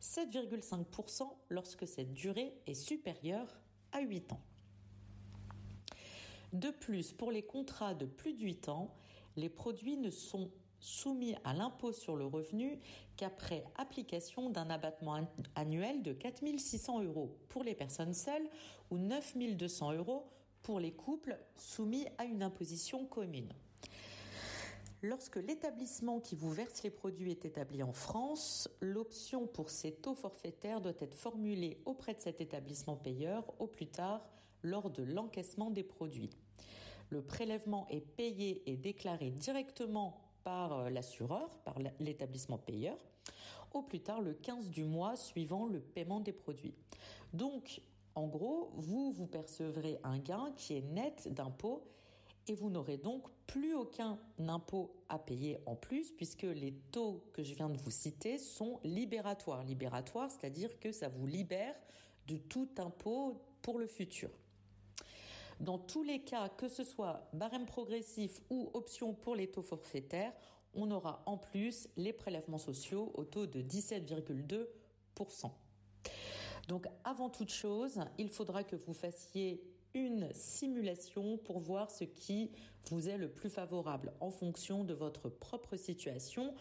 7,5% 0.00 1.28
lorsque 1.50 1.86
cette 1.86 2.12
durée 2.12 2.54
est 2.66 2.74
supérieure 2.74 3.60
à 3.92 4.00
8 4.00 4.32
ans. 4.32 4.40
De 6.52 6.70
plus, 6.70 7.12
pour 7.12 7.30
les 7.30 7.42
contrats 7.42 7.94
de 7.94 8.04
plus 8.04 8.34
de 8.34 8.42
8 8.42 8.68
ans, 8.68 8.94
les 9.36 9.48
produits 9.48 9.96
ne 9.96 10.10
sont 10.10 10.50
soumis 10.80 11.34
à 11.44 11.54
l'impôt 11.54 11.92
sur 11.92 12.16
le 12.16 12.26
revenu 12.26 12.78
qu'après 13.16 13.64
application 13.76 14.50
d'un 14.50 14.68
abattement 14.68 15.26
annuel 15.54 16.02
de 16.02 16.12
4 16.12 16.42
600 16.58 17.04
euros 17.04 17.38
pour 17.48 17.62
les 17.62 17.74
personnes 17.74 18.14
seules 18.14 18.48
ou 18.90 18.98
9 18.98 19.36
200 19.56 19.92
euros 19.92 20.28
pour 20.62 20.80
les 20.80 20.92
couples 20.92 21.38
soumis 21.56 22.06
à 22.18 22.24
une 22.24 22.42
imposition 22.42 23.06
commune. 23.06 23.52
Lorsque 25.04 25.36
l'établissement 25.36 26.20
qui 26.20 26.36
vous 26.36 26.50
verse 26.50 26.82
les 26.82 26.90
produits 26.90 27.32
est 27.32 27.44
établi 27.44 27.82
en 27.82 27.92
France, 27.92 28.68
l'option 28.80 29.46
pour 29.46 29.70
ces 29.70 29.92
taux 29.92 30.14
forfaitaires 30.14 30.80
doit 30.80 30.92
être 31.00 31.14
formulée 31.14 31.80
auprès 31.86 32.14
de 32.14 32.20
cet 32.20 32.40
établissement 32.40 32.96
payeur 32.96 33.44
au 33.58 33.66
plus 33.66 33.88
tard 33.88 34.24
lors 34.62 34.90
de 34.90 35.02
l'encaissement 35.02 35.70
des 35.70 35.82
produits. 35.82 36.30
Le 37.12 37.20
prélèvement 37.20 37.86
est 37.90 38.00
payé 38.00 38.62
et 38.64 38.78
déclaré 38.78 39.30
directement 39.30 40.18
par 40.44 40.72
euh, 40.72 40.88
l'assureur, 40.88 41.50
par 41.58 41.76
l'établissement 42.00 42.56
payeur, 42.56 42.96
au 43.74 43.82
plus 43.82 44.00
tard 44.00 44.22
le 44.22 44.32
15 44.32 44.70
du 44.70 44.84
mois 44.84 45.14
suivant 45.14 45.66
le 45.66 45.80
paiement 45.80 46.20
des 46.20 46.32
produits. 46.32 46.74
Donc, 47.34 47.82
en 48.14 48.28
gros, 48.28 48.70
vous, 48.76 49.12
vous 49.12 49.26
percevrez 49.26 49.98
un 50.04 50.18
gain 50.20 50.54
qui 50.56 50.74
est 50.74 50.80
net 50.80 51.28
d'impôt 51.30 51.84
et 52.48 52.54
vous 52.54 52.70
n'aurez 52.70 52.96
donc 52.96 53.28
plus 53.46 53.74
aucun 53.74 54.18
impôt 54.38 54.96
à 55.10 55.18
payer 55.18 55.58
en 55.66 55.76
plus 55.76 56.12
puisque 56.12 56.44
les 56.44 56.72
taux 56.92 57.26
que 57.34 57.42
je 57.42 57.52
viens 57.52 57.68
de 57.68 57.76
vous 57.76 57.90
citer 57.90 58.38
sont 58.38 58.80
libératoires. 58.84 59.64
Libératoires, 59.64 60.30
c'est-à-dire 60.30 60.80
que 60.80 60.92
ça 60.92 61.10
vous 61.10 61.26
libère 61.26 61.74
de 62.26 62.38
tout 62.38 62.70
impôt 62.78 63.42
pour 63.60 63.78
le 63.78 63.86
futur. 63.86 64.30
Dans 65.62 65.78
tous 65.78 66.02
les 66.02 66.18
cas, 66.18 66.48
que 66.48 66.68
ce 66.68 66.82
soit 66.82 67.28
barème 67.32 67.66
progressif 67.66 68.40
ou 68.50 68.68
option 68.74 69.14
pour 69.14 69.36
les 69.36 69.46
taux 69.46 69.62
forfaitaires, 69.62 70.32
on 70.74 70.90
aura 70.90 71.22
en 71.24 71.36
plus 71.36 71.88
les 71.96 72.12
prélèvements 72.12 72.58
sociaux 72.58 73.12
au 73.14 73.22
taux 73.22 73.46
de 73.46 73.62
17,2%. 73.62 75.52
Donc 76.66 76.88
avant 77.04 77.30
toute 77.30 77.52
chose, 77.52 78.00
il 78.18 78.28
faudra 78.28 78.64
que 78.64 78.74
vous 78.74 78.92
fassiez 78.92 79.62
une 79.94 80.34
simulation 80.34 81.38
pour 81.38 81.60
voir 81.60 81.92
ce 81.92 82.02
qui 82.02 82.50
vous 82.90 83.08
est 83.08 83.18
le 83.18 83.28
plus 83.28 83.50
favorable 83.50 84.12
en 84.18 84.30
fonction 84.30 84.82
de 84.82 84.94
votre 84.94 85.28
propre 85.28 85.76
situation, 85.76 86.54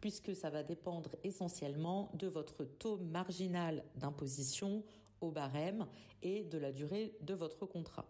puisque 0.00 0.34
ça 0.34 0.48
va 0.48 0.62
dépendre 0.62 1.10
essentiellement 1.24 2.10
de 2.14 2.26
votre 2.26 2.64
taux 2.64 2.96
marginal 2.96 3.84
d'imposition 3.96 4.82
au 5.20 5.30
barème 5.30 5.86
et 6.22 6.42
de 6.44 6.56
la 6.56 6.72
durée 6.72 7.14
de 7.20 7.34
votre 7.34 7.66
contrat. 7.66 8.06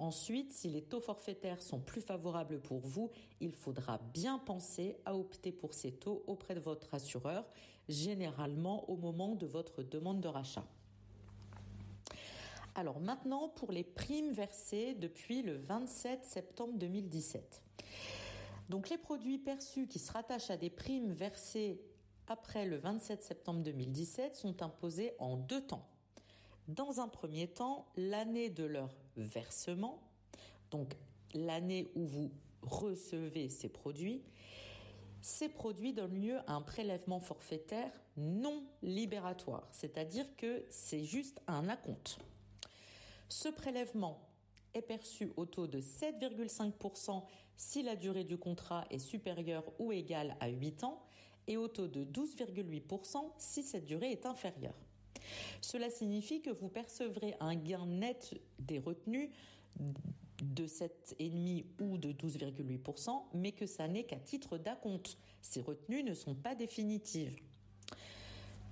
Ensuite, 0.00 0.50
si 0.54 0.70
les 0.70 0.80
taux 0.80 1.02
forfaitaires 1.02 1.60
sont 1.60 1.78
plus 1.78 2.00
favorables 2.00 2.58
pour 2.58 2.78
vous, 2.78 3.10
il 3.38 3.52
faudra 3.52 3.98
bien 4.14 4.38
penser 4.38 4.96
à 5.04 5.14
opter 5.14 5.52
pour 5.52 5.74
ces 5.74 5.92
taux 5.92 6.24
auprès 6.26 6.54
de 6.54 6.60
votre 6.60 6.94
assureur, 6.94 7.44
généralement 7.86 8.88
au 8.88 8.96
moment 8.96 9.34
de 9.34 9.44
votre 9.44 9.82
demande 9.82 10.22
de 10.22 10.28
rachat. 10.28 10.64
Alors 12.74 12.98
maintenant, 12.98 13.50
pour 13.50 13.72
les 13.72 13.84
primes 13.84 14.32
versées 14.32 14.94
depuis 14.94 15.42
le 15.42 15.58
27 15.58 16.24
septembre 16.24 16.78
2017. 16.78 17.60
Donc 18.70 18.88
les 18.88 18.96
produits 18.96 19.36
perçus 19.36 19.86
qui 19.86 19.98
se 19.98 20.12
rattachent 20.12 20.48
à 20.48 20.56
des 20.56 20.70
primes 20.70 21.12
versées 21.12 21.78
après 22.26 22.64
le 22.64 22.78
27 22.78 23.22
septembre 23.22 23.60
2017 23.64 24.34
sont 24.34 24.62
imposés 24.62 25.12
en 25.18 25.36
deux 25.36 25.60
temps. 25.60 25.86
Dans 26.68 27.00
un 27.00 27.08
premier 27.08 27.48
temps, 27.48 27.86
l'année 27.96 28.48
de 28.48 28.64
leur 28.64 28.94
versement, 29.22 30.02
donc 30.70 30.94
l'année 31.34 31.90
où 31.94 32.04
vous 32.04 32.30
recevez 32.62 33.48
ces 33.48 33.68
produits, 33.68 34.22
ces 35.20 35.48
produits 35.48 35.92
donnent 35.92 36.20
lieu 36.20 36.38
à 36.46 36.54
un 36.54 36.62
prélèvement 36.62 37.20
forfaitaire 37.20 37.92
non 38.16 38.64
libératoire, 38.82 39.68
c'est-à-dire 39.70 40.26
que 40.36 40.64
c'est 40.70 41.04
juste 41.04 41.40
un 41.46 41.68
acompte. 41.68 42.18
Ce 43.28 43.48
prélèvement 43.48 44.28
est 44.74 44.82
perçu 44.82 45.32
au 45.36 45.46
taux 45.46 45.66
de 45.66 45.80
7,5% 45.80 47.24
si 47.56 47.82
la 47.82 47.96
durée 47.96 48.24
du 48.24 48.38
contrat 48.38 48.84
est 48.90 48.98
supérieure 48.98 49.64
ou 49.78 49.92
égale 49.92 50.36
à 50.40 50.48
8 50.48 50.84
ans 50.84 51.02
et 51.46 51.56
au 51.56 51.68
taux 51.68 51.88
de 51.88 52.04
12,8% 52.04 53.18
si 53.36 53.62
cette 53.62 53.84
durée 53.84 54.12
est 54.12 54.26
inférieure. 54.26 54.74
Cela 55.60 55.90
signifie 55.90 56.40
que 56.40 56.50
vous 56.50 56.68
percevrez 56.68 57.34
un 57.40 57.54
gain 57.54 57.86
net 57.86 58.40
des 58.58 58.78
retenues 58.78 59.30
de 60.42 60.66
7,5 60.66 61.64
ou 61.80 61.98
de 61.98 62.12
12,8%, 62.12 63.22
mais 63.34 63.52
que 63.52 63.66
ça 63.66 63.88
n'est 63.88 64.04
qu'à 64.04 64.16
titre 64.16 64.58
d'acompte. 64.58 65.18
Ces 65.42 65.60
retenues 65.60 66.02
ne 66.02 66.14
sont 66.14 66.34
pas 66.34 66.54
définitives. 66.54 67.36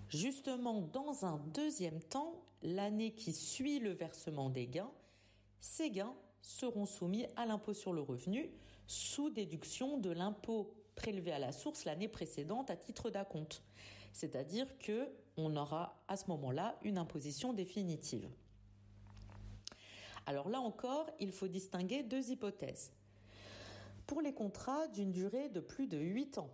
Justement, 0.08 0.80
dans 0.80 1.24
un 1.26 1.38
deuxième 1.54 2.00
temps, 2.00 2.42
l'année 2.62 3.12
qui 3.12 3.32
suit 3.32 3.78
le 3.78 3.90
versement 3.90 4.48
des 4.48 4.66
gains, 4.66 4.90
ces 5.60 5.90
gains 5.90 6.14
seront 6.40 6.86
soumis 6.86 7.26
à 7.36 7.44
l'impôt 7.44 7.74
sur 7.74 7.92
le 7.92 8.00
revenu 8.00 8.50
sous 8.86 9.28
déduction 9.28 9.98
de 9.98 10.10
l'impôt 10.10 10.72
prélevé 10.98 11.32
à 11.32 11.38
la 11.38 11.52
source 11.52 11.84
l'année 11.84 12.08
précédente 12.08 12.70
à 12.70 12.76
titre 12.76 13.08
d'acompte. 13.08 13.62
C'est-à-dire 14.12 14.66
que 14.78 15.08
on 15.36 15.56
aura 15.56 16.02
à 16.08 16.16
ce 16.16 16.26
moment-là 16.28 16.76
une 16.82 16.98
imposition 16.98 17.52
définitive. 17.52 18.28
Alors 20.26 20.48
là 20.48 20.60
encore, 20.60 21.08
il 21.20 21.30
faut 21.30 21.46
distinguer 21.46 22.02
deux 22.02 22.30
hypothèses. 22.30 22.92
Pour 24.06 24.20
les 24.20 24.34
contrats 24.34 24.88
d'une 24.88 25.12
durée 25.12 25.48
de 25.48 25.60
plus 25.60 25.86
de 25.86 25.98
8 25.98 26.38
ans, 26.38 26.50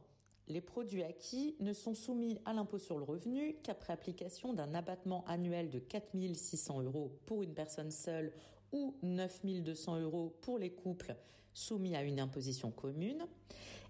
les 0.47 0.61
produits 0.61 1.03
acquis 1.03 1.57
ne 1.61 1.73
sont 1.73 1.95
soumis 1.95 2.39
à 2.45 2.53
l'impôt 2.53 2.79
sur 2.79 2.99
le 2.99 3.05
revenu 3.05 3.57
qu'après 3.63 3.95
application 3.95 4.53
d'un 4.53 4.75
abattement 4.75 5.25
annuel 5.27 5.71
de 5.71 5.79
4 5.79 6.15
600 6.35 6.83
euros 6.83 7.19
pour 7.25 7.43
une 7.43 7.55
personne 7.55 7.91
seule 7.91 8.33
ou 8.73 8.95
9 9.03 9.47
200 9.63 10.01
euros 10.01 10.37
pour 10.43 10.59
les 10.59 10.71
couples 10.71 11.17
soumis 11.55 11.97
à 11.97 12.03
une 12.03 12.21
imposition 12.21 12.71
commune. 12.71 13.27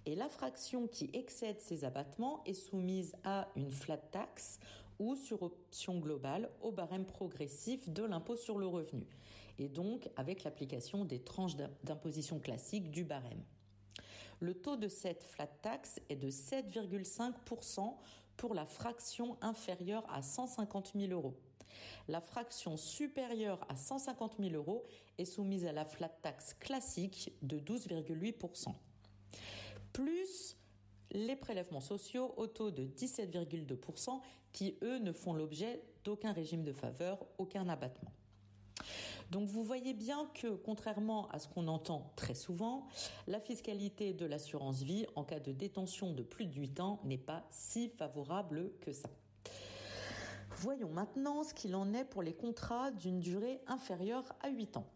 Et 0.06 0.14
la 0.14 0.28
fraction 0.28 0.86
qui 0.86 1.10
excède 1.14 1.60
ces 1.60 1.84
abattements 1.84 2.42
est 2.44 2.54
soumise 2.54 3.14
à 3.24 3.48
une 3.56 3.70
flat 3.70 3.96
tax 3.96 4.58
ou 4.98 5.16
sur 5.16 5.42
option 5.42 5.98
globale 5.98 6.50
au 6.60 6.72
barème 6.72 7.06
progressif 7.06 7.88
de 7.88 8.04
l'impôt 8.04 8.36
sur 8.36 8.58
le 8.58 8.66
revenu. 8.66 9.06
Et 9.58 9.68
donc 9.68 10.10
avec 10.16 10.44
l'application 10.44 11.04
des 11.04 11.20
tranches 11.20 11.56
d'imposition 11.84 12.38
classiques 12.38 12.90
du 12.90 13.04
barème. 13.04 13.42
Le 14.40 14.54
taux 14.54 14.76
de 14.76 14.88
cette 14.88 15.22
flat 15.22 15.46
tax 15.46 16.00
est 16.08 16.16
de 16.16 16.30
7,5% 16.30 17.94
pour 18.36 18.54
la 18.54 18.66
fraction 18.66 19.38
inférieure 19.40 20.04
à 20.12 20.22
150 20.22 20.92
000 20.96 21.12
euros. 21.12 21.36
La 22.08 22.20
fraction 22.20 22.76
supérieure 22.76 23.64
à 23.68 23.76
150 23.76 24.34
000 24.38 24.54
euros 24.54 24.84
est 25.18 25.24
soumise 25.24 25.64
à 25.64 25.72
la 25.72 25.84
flat 25.84 26.08
tax 26.08 26.54
classique 26.54 27.32
de 27.42 27.58
12,8%. 27.58 28.74
Plus 29.94 30.56
les 31.12 31.36
prélèvements 31.36 31.80
sociaux 31.80 32.34
au 32.36 32.48
taux 32.48 32.72
de 32.72 32.84
17,2% 32.84 34.20
qui, 34.52 34.76
eux, 34.82 34.98
ne 34.98 35.12
font 35.12 35.32
l'objet 35.32 35.82
d'aucun 36.04 36.32
régime 36.32 36.64
de 36.64 36.72
faveur, 36.72 37.24
aucun 37.38 37.68
abattement. 37.68 38.12
Donc 39.30 39.48
vous 39.48 39.62
voyez 39.62 39.94
bien 39.94 40.28
que 40.34 40.48
contrairement 40.48 41.28
à 41.28 41.38
ce 41.38 41.48
qu'on 41.48 41.68
entend 41.68 42.12
très 42.16 42.34
souvent, 42.34 42.88
la 43.28 43.40
fiscalité 43.40 44.12
de 44.12 44.26
l'assurance 44.26 44.82
vie 44.82 45.06
en 45.14 45.24
cas 45.24 45.40
de 45.40 45.52
détention 45.52 46.12
de 46.12 46.22
plus 46.22 46.46
de 46.46 46.54
8 46.54 46.80
ans 46.80 47.00
n'est 47.04 47.16
pas 47.16 47.46
si 47.50 47.88
favorable 47.88 48.72
que 48.80 48.92
ça. 48.92 49.08
Voyons 50.56 50.90
maintenant 50.90 51.44
ce 51.44 51.54
qu'il 51.54 51.74
en 51.76 51.94
est 51.94 52.04
pour 52.04 52.22
les 52.22 52.34
contrats 52.34 52.90
d'une 52.90 53.20
durée 53.20 53.60
inférieure 53.68 54.24
à 54.40 54.50
8 54.50 54.76
ans. 54.76 54.86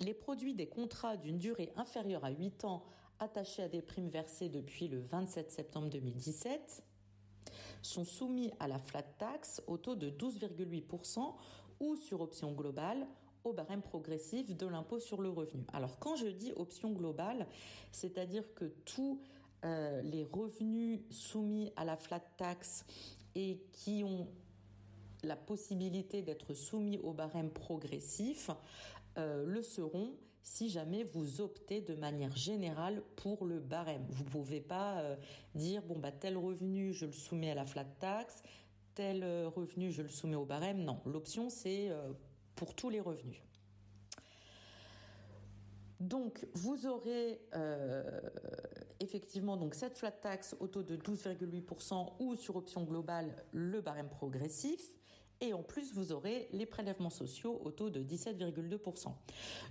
Les 0.00 0.14
produits 0.14 0.54
des 0.54 0.68
contrats 0.68 1.16
d'une 1.16 1.38
durée 1.38 1.72
inférieure 1.76 2.24
à 2.24 2.30
8 2.30 2.64
ans 2.64 2.84
attachés 3.18 3.64
à 3.64 3.68
des 3.68 3.82
primes 3.82 4.08
versées 4.08 4.48
depuis 4.48 4.86
le 4.88 5.00
27 5.00 5.50
septembre 5.50 5.88
2017 5.90 6.84
sont 7.82 8.04
soumis 8.04 8.52
à 8.60 8.68
la 8.68 8.78
flat 8.78 9.02
tax 9.02 9.62
au 9.66 9.76
taux 9.76 9.96
de 9.96 10.10
12,8% 10.10 11.34
ou 11.80 11.96
sur 11.96 12.20
option 12.20 12.52
globale 12.52 13.06
au 13.44 13.52
barème 13.52 13.82
progressif 13.82 14.56
de 14.56 14.66
l'impôt 14.66 15.00
sur 15.00 15.20
le 15.20 15.30
revenu. 15.30 15.64
Alors 15.72 15.98
quand 15.98 16.16
je 16.16 16.26
dis 16.26 16.52
option 16.56 16.92
globale, 16.92 17.46
c'est-à-dire 17.92 18.54
que 18.54 18.66
tous 18.84 19.20
euh, 19.64 20.02
les 20.02 20.24
revenus 20.24 21.00
soumis 21.10 21.72
à 21.76 21.84
la 21.84 21.96
flat 21.96 22.20
tax 22.20 22.84
et 23.34 23.60
qui 23.72 24.04
ont 24.04 24.28
la 25.24 25.36
possibilité 25.36 26.22
d'être 26.22 26.54
soumis 26.54 26.98
au 26.98 27.12
barème 27.12 27.50
progressif 27.50 28.50
euh, 29.18 29.44
le 29.44 29.62
seront 29.62 30.14
si 30.42 30.70
jamais 30.70 31.04
vous 31.04 31.40
optez 31.40 31.80
de 31.80 31.94
manière 31.94 32.34
générale 32.36 33.02
pour 33.16 33.44
le 33.44 33.58
barème. 33.58 34.06
Vous 34.08 34.24
ne 34.24 34.28
pouvez 34.28 34.60
pas 34.60 35.00
euh, 35.00 35.16
dire 35.54 35.82
bon 35.82 35.98
bah 35.98 36.12
tel 36.12 36.36
revenu 36.36 36.92
je 36.92 37.06
le 37.06 37.12
soumets 37.12 37.50
à 37.50 37.54
la 37.54 37.66
flat 37.66 37.84
tax, 37.84 38.42
tel 38.94 39.22
euh, 39.24 39.48
revenu 39.48 39.90
je 39.90 40.02
le 40.02 40.08
soumets 40.08 40.36
au 40.36 40.44
barème. 40.44 40.84
Non, 40.84 41.00
l'option 41.04 41.50
c'est 41.50 41.90
pour 42.54 42.74
tous 42.74 42.90
les 42.90 43.00
revenus. 43.00 43.42
Donc, 46.00 46.46
vous 46.54 46.86
aurez 46.86 47.40
effectivement 49.00 49.56
donc 49.56 49.74
cette 49.74 49.98
flat 49.98 50.12
tax 50.12 50.56
au 50.60 50.68
taux 50.68 50.84
de 50.84 50.96
12,8% 50.96 52.12
ou 52.20 52.36
sur 52.36 52.54
option 52.54 52.84
globale 52.84 53.34
le 53.52 53.80
barème 53.80 54.08
progressif. 54.08 54.97
Et 55.40 55.52
en 55.52 55.62
plus, 55.62 55.92
vous 55.92 56.12
aurez 56.12 56.48
les 56.52 56.66
prélèvements 56.66 57.10
sociaux 57.10 57.60
au 57.64 57.70
taux 57.70 57.90
de 57.90 58.02
17,2%. 58.02 59.12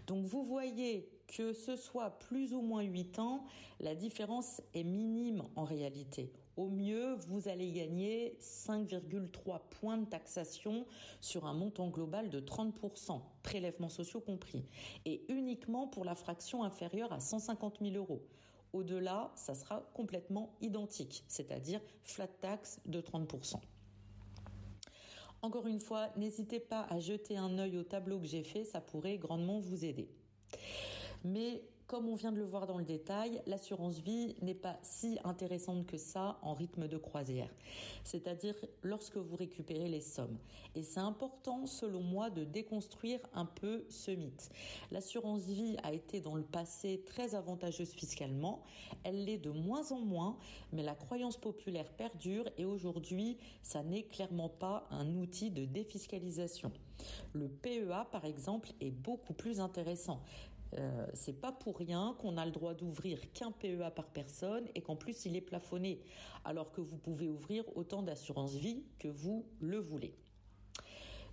Donc 0.07 0.25
vous 0.25 0.43
voyez 0.45 1.09
que 1.27 1.51
ce 1.51 1.75
soit 1.75 2.19
plus 2.19 2.53
ou 2.53 2.61
moins 2.61 2.83
8 2.83 3.19
ans, 3.19 3.43
la 3.81 3.95
différence 3.95 4.61
est 4.73 4.85
minime 4.85 5.43
en 5.55 5.65
réalité. 5.65 6.31
Au 6.55 6.69
mieux, 6.69 7.15
vous 7.27 7.49
allez 7.49 7.71
gagner 7.71 8.37
5,3 8.41 9.59
points 9.69 9.97
de 9.97 10.05
taxation 10.05 10.87
sur 11.21 11.45
un 11.45 11.53
montant 11.53 11.89
global 11.89 12.29
de 12.29 12.39
30%, 12.39 13.21
prélèvements 13.43 13.89
sociaux 13.89 14.21
compris, 14.21 14.65
et 15.05 15.23
uniquement 15.31 15.87
pour 15.87 16.03
la 16.03 16.15
fraction 16.15 16.63
inférieure 16.63 17.11
à 17.11 17.19
150 17.19 17.79
000 17.81 17.95
euros. 17.95 18.23
Au-delà, 18.73 19.31
ça 19.35 19.53
sera 19.53 19.87
complètement 19.93 20.55
identique, 20.61 21.23
c'est-à-dire 21.27 21.81
flat 22.03 22.27
tax 22.27 22.79
de 22.85 23.01
30%. 23.01 23.59
Encore 25.41 25.67
une 25.67 25.79
fois, 25.79 26.09
n'hésitez 26.15 26.59
pas 26.59 26.87
à 26.89 26.99
jeter 26.99 27.37
un 27.37 27.57
œil 27.59 27.77
au 27.77 27.83
tableau 27.83 28.19
que 28.19 28.25
j'ai 28.25 28.43
fait, 28.43 28.63
ça 28.63 28.81
pourrait 28.81 29.17
grandement 29.17 29.59
vous 29.59 29.85
aider. 29.85 30.09
Comme 31.87 32.09
on 32.09 32.15
vient 32.15 32.33
de 32.33 32.37
le 32.37 32.45
voir 32.45 32.67
dans 32.67 32.77
le 32.77 32.83
détail, 32.83 33.41
l'assurance 33.47 33.99
vie 33.99 34.35
n'est 34.41 34.53
pas 34.53 34.77
si 34.81 35.17
intéressante 35.23 35.85
que 35.87 35.97
ça 35.97 36.37
en 36.41 36.53
rythme 36.53 36.87
de 36.87 36.97
croisière, 36.97 37.49
c'est-à-dire 38.03 38.55
lorsque 38.83 39.15
vous 39.15 39.37
récupérez 39.37 39.87
les 39.87 40.01
sommes. 40.01 40.37
Et 40.75 40.83
c'est 40.83 40.99
important, 40.99 41.65
selon 41.65 42.01
moi, 42.01 42.29
de 42.29 42.43
déconstruire 42.43 43.19
un 43.33 43.45
peu 43.45 43.85
ce 43.89 44.11
mythe. 44.11 44.49
L'assurance 44.91 45.43
vie 45.43 45.77
a 45.83 45.93
été 45.93 46.19
dans 46.19 46.35
le 46.35 46.43
passé 46.43 47.03
très 47.05 47.35
avantageuse 47.35 47.93
fiscalement, 47.93 48.63
elle 49.05 49.23
l'est 49.23 49.37
de 49.37 49.51
moins 49.51 49.91
en 49.93 49.99
moins, 49.99 50.37
mais 50.73 50.83
la 50.83 50.95
croyance 50.95 51.37
populaire 51.37 51.89
perdure 51.93 52.49
et 52.57 52.65
aujourd'hui, 52.65 53.37
ça 53.63 53.81
n'est 53.81 54.03
clairement 54.03 54.49
pas 54.49 54.87
un 54.91 55.15
outil 55.15 55.51
de 55.51 55.63
défiscalisation. 55.63 56.71
Le 57.33 57.47
PEA, 57.47 58.05
par 58.11 58.25
exemple, 58.25 58.71
est 58.81 58.91
beaucoup 58.91 59.33
plus 59.33 59.59
intéressant. 59.59 60.21
Euh, 60.77 61.07
c'est 61.13 61.39
pas 61.39 61.51
pour 61.51 61.77
rien 61.77 62.15
qu'on 62.19 62.37
a 62.37 62.45
le 62.45 62.51
droit 62.51 62.73
d'ouvrir 62.73 63.31
qu'un 63.33 63.51
PEA 63.51 63.89
par 63.95 64.07
personne 64.07 64.67
et 64.75 64.81
qu'en 64.81 64.95
plus 64.95 65.25
il 65.25 65.35
est 65.35 65.41
plafonné, 65.41 66.01
alors 66.45 66.71
que 66.71 66.81
vous 66.81 66.97
pouvez 66.97 67.27
ouvrir 67.27 67.63
autant 67.75 68.03
d'assurance 68.03 68.53
vie 68.53 68.83
que 68.99 69.07
vous 69.07 69.45
le 69.59 69.79
voulez. 69.79 70.15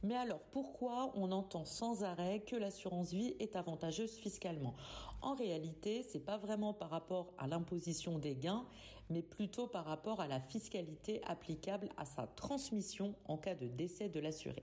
Mais 0.02 0.16
alors, 0.16 0.40
pourquoi 0.50 1.12
on 1.14 1.32
entend 1.32 1.64
sans 1.64 2.04
arrêt 2.04 2.40
que 2.40 2.56
l'assurance 2.56 3.10
vie 3.10 3.36
est 3.38 3.56
avantageuse 3.56 4.16
fiscalement? 4.16 4.74
En 5.22 5.34
réalité, 5.34 6.02
c'est 6.02 6.20
pas 6.20 6.36
vraiment 6.36 6.74
par 6.74 6.90
rapport 6.90 7.32
à 7.38 7.46
l'imposition 7.46 8.18
des 8.18 8.36
gains, 8.36 8.66
mais 9.08 9.22
plutôt 9.22 9.66
par 9.66 9.86
rapport 9.86 10.20
à 10.20 10.28
la 10.28 10.40
fiscalité 10.40 11.22
applicable 11.24 11.88
à 11.96 12.04
sa 12.04 12.26
transmission 12.26 13.14
en 13.24 13.38
cas 13.38 13.54
de 13.54 13.66
décès 13.66 14.10
de 14.10 14.20
l'assuré. 14.20 14.62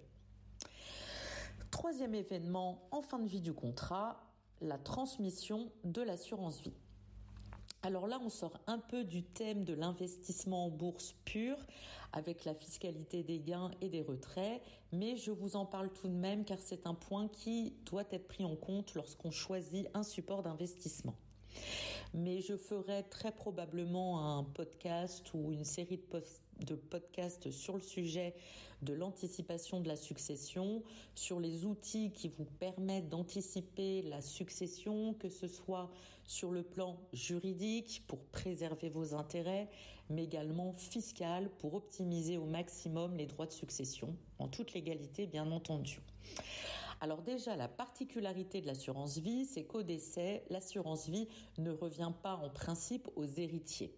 Troisième 1.71 2.13
événement 2.13 2.87
en 2.91 3.01
fin 3.01 3.17
de 3.17 3.27
vie 3.27 3.41
du 3.41 3.53
contrat, 3.53 4.30
la 4.61 4.77
transmission 4.77 5.71
de 5.83 6.01
l'assurance 6.01 6.61
vie. 6.61 6.73
Alors 7.83 8.05
là, 8.05 8.19
on 8.23 8.29
sort 8.29 8.59
un 8.67 8.77
peu 8.77 9.03
du 9.03 9.23
thème 9.23 9.63
de 9.63 9.73
l'investissement 9.73 10.65
en 10.67 10.69
bourse 10.69 11.15
pur 11.25 11.57
avec 12.13 12.45
la 12.45 12.53
fiscalité 12.53 13.23
des 13.23 13.39
gains 13.39 13.71
et 13.81 13.89
des 13.89 14.03
retraits, 14.03 14.61
mais 14.91 15.17
je 15.17 15.31
vous 15.31 15.55
en 15.55 15.65
parle 15.65 15.91
tout 15.91 16.07
de 16.07 16.13
même 16.13 16.45
car 16.45 16.59
c'est 16.59 16.85
un 16.85 16.93
point 16.93 17.27
qui 17.27 17.73
doit 17.85 18.03
être 18.11 18.27
pris 18.27 18.45
en 18.45 18.55
compte 18.55 18.93
lorsqu'on 18.93 19.31
choisit 19.31 19.87
un 19.95 20.03
support 20.03 20.43
d'investissement. 20.43 21.15
Mais 22.13 22.41
je 22.41 22.55
ferai 22.55 23.03
très 23.09 23.31
probablement 23.31 24.37
un 24.37 24.43
podcast 24.43 25.33
ou 25.33 25.51
une 25.51 25.63
série 25.63 25.97
de 25.97 26.03
posts 26.03 26.43
de 26.65 26.75
podcasts 26.75 27.51
sur 27.51 27.75
le 27.75 27.81
sujet 27.81 28.33
de 28.81 28.93
l'anticipation 28.93 29.79
de 29.79 29.87
la 29.87 29.95
succession, 29.95 30.83
sur 31.15 31.39
les 31.39 31.65
outils 31.65 32.11
qui 32.11 32.29
vous 32.29 32.45
permettent 32.45 33.09
d'anticiper 33.09 34.01
la 34.03 34.21
succession, 34.21 35.13
que 35.13 35.29
ce 35.29 35.47
soit 35.47 35.91
sur 36.25 36.51
le 36.51 36.63
plan 36.63 36.97
juridique 37.13 38.03
pour 38.07 38.19
préserver 38.25 38.89
vos 38.89 39.13
intérêts, 39.13 39.69
mais 40.09 40.23
également 40.23 40.73
fiscal 40.73 41.49
pour 41.59 41.73
optimiser 41.75 42.37
au 42.37 42.45
maximum 42.45 43.15
les 43.15 43.27
droits 43.27 43.45
de 43.45 43.51
succession, 43.51 44.15
en 44.39 44.47
toute 44.47 44.73
légalité 44.73 45.27
bien 45.27 45.51
entendu. 45.51 46.01
Alors 47.03 47.23
déjà, 47.23 47.55
la 47.55 47.67
particularité 47.67 48.61
de 48.61 48.67
l'assurance 48.67 49.17
vie, 49.17 49.45
c'est 49.45 49.63
qu'au 49.63 49.81
décès, 49.81 50.43
l'assurance 50.51 51.09
vie 51.09 51.27
ne 51.57 51.71
revient 51.71 52.11
pas 52.21 52.35
en 52.35 52.51
principe 52.51 53.09
aux 53.15 53.25
héritiers, 53.25 53.91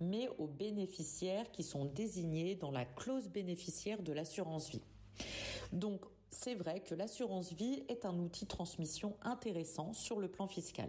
mais 0.00 0.30
aux 0.38 0.46
bénéficiaires 0.46 1.50
qui 1.52 1.62
sont 1.62 1.84
désignés 1.84 2.54
dans 2.54 2.70
la 2.70 2.86
clause 2.86 3.28
bénéficiaire 3.28 4.02
de 4.02 4.14
l'assurance 4.14 4.70
vie. 4.70 4.82
Donc, 5.72 6.00
c'est 6.30 6.54
vrai 6.54 6.80
que 6.80 6.94
l'assurance 6.94 7.52
vie 7.52 7.84
est 7.90 8.06
un 8.06 8.18
outil 8.18 8.46
de 8.46 8.50
transmission 8.50 9.18
intéressant 9.20 9.92
sur 9.92 10.18
le 10.18 10.28
plan 10.28 10.46
fiscal. 10.46 10.88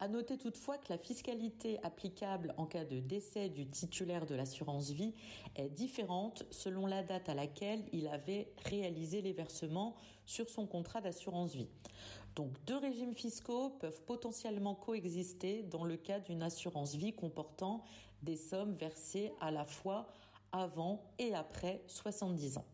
À 0.00 0.08
noter 0.08 0.36
toutefois 0.36 0.76
que 0.78 0.92
la 0.92 0.98
fiscalité 0.98 1.78
applicable 1.82 2.52
en 2.56 2.66
cas 2.66 2.84
de 2.84 3.00
décès 3.00 3.48
du 3.48 3.66
titulaire 3.66 4.26
de 4.26 4.34
l'assurance 4.34 4.90
vie 4.90 5.14
est 5.56 5.68
différente 5.68 6.44
selon 6.50 6.86
la 6.86 7.02
date 7.02 7.28
à 7.28 7.34
laquelle 7.34 7.84
il 7.92 8.08
avait 8.08 8.52
réalisé 8.64 9.22
les 9.22 9.32
versements 9.32 9.94
sur 10.26 10.50
son 10.50 10.66
contrat 10.66 11.00
d'assurance 11.00 11.54
vie. 11.54 11.68
Donc 12.34 12.52
deux 12.66 12.76
régimes 12.76 13.14
fiscaux 13.14 13.70
peuvent 13.70 14.02
potentiellement 14.02 14.74
coexister 14.74 15.62
dans 15.62 15.84
le 15.84 15.96
cas 15.96 16.18
d'une 16.18 16.42
assurance 16.42 16.96
vie 16.96 17.12
comportant 17.12 17.84
des 18.22 18.36
sommes 18.36 18.74
versées 18.74 19.32
à 19.40 19.50
la 19.50 19.64
fois 19.64 20.08
avant 20.50 21.04
et 21.18 21.34
après 21.34 21.82
70 21.86 22.58
ans. 22.58 22.64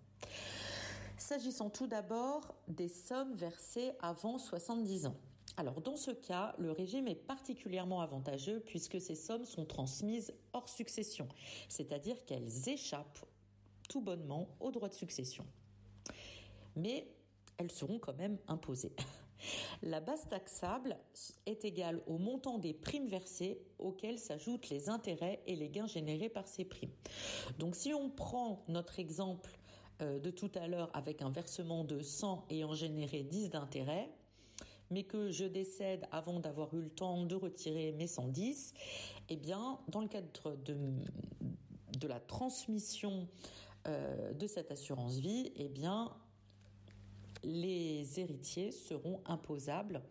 S'agissant 1.18 1.68
tout 1.68 1.87
d'abord 1.87 2.54
des 2.66 2.88
sommes 2.88 3.35
versées 3.35 3.92
avant 4.00 4.38
70 4.38 5.06
ans. 5.06 5.16
Alors 5.61 5.83
dans 5.83 5.96
ce 5.96 6.11
cas, 6.11 6.55
le 6.57 6.73
régime 6.73 7.07
est 7.07 7.14
particulièrement 7.14 8.01
avantageux 8.01 8.61
puisque 8.61 8.99
ces 8.99 9.14
sommes 9.14 9.44
sont 9.44 9.66
transmises 9.66 10.33
hors 10.55 10.70
succession, 10.70 11.29
c'est-à-dire 11.68 12.25
qu'elles 12.25 12.70
échappent 12.70 13.27
tout 13.87 14.01
bonnement 14.01 14.49
au 14.59 14.70
droit 14.70 14.88
de 14.88 14.94
succession. 14.94 15.44
Mais 16.77 17.07
elles 17.59 17.70
seront 17.70 17.99
quand 17.99 18.16
même 18.16 18.38
imposées. 18.49 18.96
La 19.83 20.01
base 20.01 20.27
taxable 20.31 20.96
est 21.44 21.62
égale 21.66 22.01
au 22.07 22.16
montant 22.16 22.57
des 22.57 22.73
primes 22.73 23.09
versées 23.09 23.61
auxquelles 23.79 24.18
s'ajoutent 24.18 24.70
les 24.70 24.88
intérêts 24.88 25.42
et 25.46 25.57
les 25.57 25.68
gains 25.68 25.87
générés 25.87 26.31
par 26.31 26.49
ces 26.49 26.64
primes. 26.64 26.94
Donc 27.59 27.77
si 27.77 27.92
on 27.92 28.09
prend 28.09 28.64
notre 28.68 28.99
exemple 28.99 29.59
euh, 30.01 30.18
de 30.18 30.31
tout 30.31 30.53
à 30.55 30.68
l'heure 30.68 30.90
avec 30.94 31.20
un 31.20 31.31
versement 31.31 31.85
de 31.85 32.01
100 32.01 32.46
ayant 32.49 32.73
généré 32.73 33.25
10 33.25 33.51
d'intérêts, 33.51 34.11
mais 34.90 35.05
que 35.05 35.31
je 35.31 35.44
décède 35.44 36.07
avant 36.11 36.40
d'avoir 36.40 36.74
eu 36.74 36.83
le 36.83 36.90
temps 36.90 37.24
de 37.24 37.35
retirer 37.35 37.92
mes 37.92 38.07
110, 38.07 38.74
eh 39.29 39.37
bien, 39.37 39.79
dans 39.88 40.00
le 40.00 40.09
cadre 40.09 40.57
de, 40.64 40.76
la 42.07 42.20
transmission 42.20 43.29
euh, 43.87 44.33
de 44.33 44.46
cette 44.46 44.70
assurance 44.70 45.16
vie, 45.16 45.53
eh 45.57 45.68
bien, 45.68 46.12
les 47.42 48.20
héritiers 48.20 48.72
seront 48.72 49.20
imposables 49.26 50.03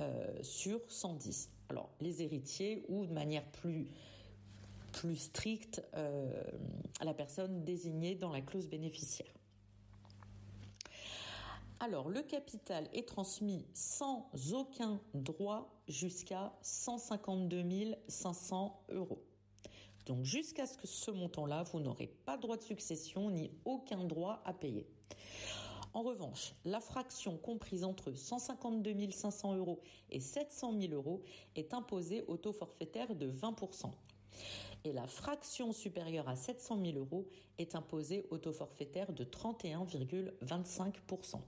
euh, 0.00 0.42
sur 0.42 0.80
110. 0.88 1.50
Alors, 1.68 1.90
les 2.00 2.22
héritiers 2.22 2.84
ou 2.88 3.06
de 3.06 3.12
manière 3.12 3.44
plus 3.50 5.16
stricte 5.16 5.82
euh, 5.94 6.42
la 7.02 7.14
personne 7.14 7.64
désignée 7.64 8.14
dans 8.14 8.32
la 8.32 8.40
clause 8.40 8.68
bénéficiaire. 8.68 9.32
Alors, 11.80 12.08
le 12.08 12.22
capital 12.22 12.88
est 12.92 13.06
transmis 13.08 13.66
sans 13.74 14.30
aucun 14.52 15.00
droit 15.12 15.82
jusqu'à 15.88 16.52
152 16.62 17.96
500 18.08 18.84
euros. 18.90 19.22
Donc, 20.06 20.24
jusqu'à 20.24 20.66
ce 20.66 20.76
que 20.76 20.86
ce 20.86 21.10
montant-là, 21.10 21.64
vous 21.64 21.80
n'aurez 21.80 22.06
pas 22.06 22.36
de 22.36 22.42
droit 22.42 22.56
de 22.56 22.62
succession 22.62 23.30
ni 23.30 23.50
aucun 23.64 24.04
droit 24.04 24.42
à 24.44 24.52
payer. 24.52 24.86
En 25.94 26.02
revanche, 26.02 26.54
la 26.64 26.80
fraction 26.80 27.36
comprise 27.36 27.84
entre 27.84 28.12
152 28.12 29.10
500 29.10 29.56
euros 29.56 29.80
et 30.10 30.20
700 30.20 30.80
000 30.80 30.92
euros 30.92 31.22
est 31.54 31.72
imposée 31.72 32.24
au 32.26 32.36
taux 32.36 32.52
forfaitaire 32.52 33.14
de 33.14 33.30
20%. 33.30 33.90
Et 34.84 34.92
la 34.92 35.06
fraction 35.06 35.72
supérieure 35.72 36.28
à 36.28 36.36
700 36.36 36.78
000 36.84 36.98
euros 36.98 37.26
est 37.56 37.74
imposée 37.74 38.26
au 38.30 38.36
taux 38.38 38.52
forfaitaire 38.52 39.12
de 39.12 39.24
31,25%. 39.24 41.40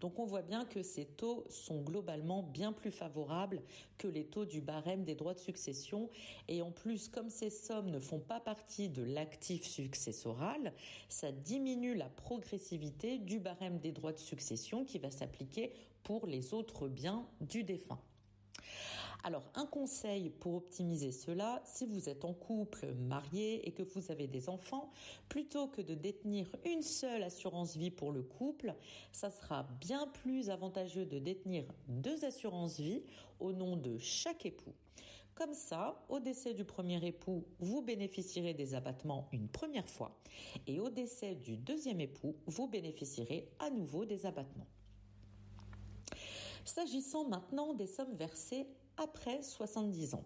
Donc 0.00 0.20
on 0.20 0.24
voit 0.24 0.42
bien 0.42 0.64
que 0.64 0.82
ces 0.82 1.04
taux 1.04 1.44
sont 1.48 1.82
globalement 1.82 2.44
bien 2.44 2.72
plus 2.72 2.92
favorables 2.92 3.62
que 3.96 4.06
les 4.06 4.26
taux 4.26 4.44
du 4.44 4.60
barème 4.60 5.02
des 5.04 5.16
droits 5.16 5.34
de 5.34 5.40
succession 5.40 6.08
et 6.46 6.62
en 6.62 6.70
plus 6.70 7.08
comme 7.08 7.30
ces 7.30 7.50
sommes 7.50 7.90
ne 7.90 7.98
font 7.98 8.20
pas 8.20 8.38
partie 8.38 8.88
de 8.88 9.02
l'actif 9.02 9.64
successoral, 9.64 10.72
ça 11.08 11.32
diminue 11.32 11.96
la 11.96 12.08
progressivité 12.08 13.18
du 13.18 13.40
barème 13.40 13.80
des 13.80 13.90
droits 13.92 14.12
de 14.12 14.18
succession 14.18 14.84
qui 14.84 14.98
va 14.98 15.10
s'appliquer 15.10 15.72
pour 16.04 16.26
les 16.26 16.54
autres 16.54 16.86
biens 16.88 17.26
du 17.40 17.64
défunt. 17.64 17.98
Alors, 19.28 19.50
un 19.56 19.66
conseil 19.66 20.30
pour 20.30 20.54
optimiser 20.54 21.12
cela, 21.12 21.60
si 21.66 21.84
vous 21.84 22.08
êtes 22.08 22.24
en 22.24 22.32
couple, 22.32 22.94
marié 22.94 23.68
et 23.68 23.72
que 23.72 23.82
vous 23.82 24.10
avez 24.10 24.26
des 24.26 24.48
enfants, 24.48 24.90
plutôt 25.28 25.68
que 25.68 25.82
de 25.82 25.94
détenir 25.94 26.46
une 26.64 26.80
seule 26.80 27.22
assurance 27.22 27.76
vie 27.76 27.90
pour 27.90 28.10
le 28.10 28.22
couple, 28.22 28.74
ça 29.12 29.30
sera 29.30 29.64
bien 29.82 30.06
plus 30.06 30.48
avantageux 30.48 31.04
de 31.04 31.18
détenir 31.18 31.66
deux 31.88 32.24
assurances 32.24 32.80
vie 32.80 33.02
au 33.38 33.52
nom 33.52 33.76
de 33.76 33.98
chaque 33.98 34.46
époux. 34.46 34.72
Comme 35.34 35.52
ça, 35.52 36.02
au 36.08 36.20
décès 36.20 36.54
du 36.54 36.64
premier 36.64 37.06
époux, 37.06 37.44
vous 37.58 37.82
bénéficierez 37.82 38.54
des 38.54 38.74
abattements 38.74 39.28
une 39.32 39.48
première 39.48 39.90
fois 39.90 40.18
et 40.66 40.80
au 40.80 40.88
décès 40.88 41.34
du 41.34 41.58
deuxième 41.58 42.00
époux, 42.00 42.34
vous 42.46 42.66
bénéficierez 42.66 43.46
à 43.58 43.68
nouveau 43.68 44.06
des 44.06 44.24
abattements. 44.24 44.68
S'agissant 46.64 47.28
maintenant 47.28 47.74
des 47.74 47.86
sommes 47.86 48.14
versées 48.14 48.66
après 48.98 49.42
70 49.42 50.14
ans, 50.14 50.24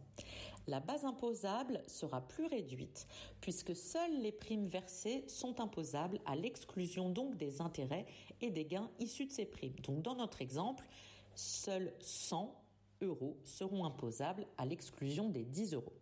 la 0.67 0.81
base 0.81 1.05
imposable 1.05 1.83
sera 1.87 2.21
plus 2.21 2.47
réduite 2.47 3.07
puisque 3.41 3.75
seules 3.75 4.21
les 4.21 4.33
primes 4.33 4.67
versées 4.67 5.25
sont 5.29 5.61
imposables 5.61 6.21
à 6.25 6.37
l'exclusion 6.37 7.11
donc 7.11 7.37
des 7.37 7.61
intérêts 7.61 8.07
et 8.41 8.51
des 8.51 8.65
gains 8.65 8.91
issus 8.99 9.27
de 9.27 9.33
ces 9.33 9.47
primes. 9.47 9.79
Donc 9.83 10.03
dans 10.03 10.15
notre 10.15 10.41
exemple, 10.41 10.87
seuls 11.35 11.93
100 12.01 12.55
euros 13.03 13.37
seront 13.45 13.85
imposables 13.85 14.47
à 14.57 14.65
l'exclusion 14.65 15.29
des 15.29 15.45
10 15.45 15.75
euros. 15.75 15.93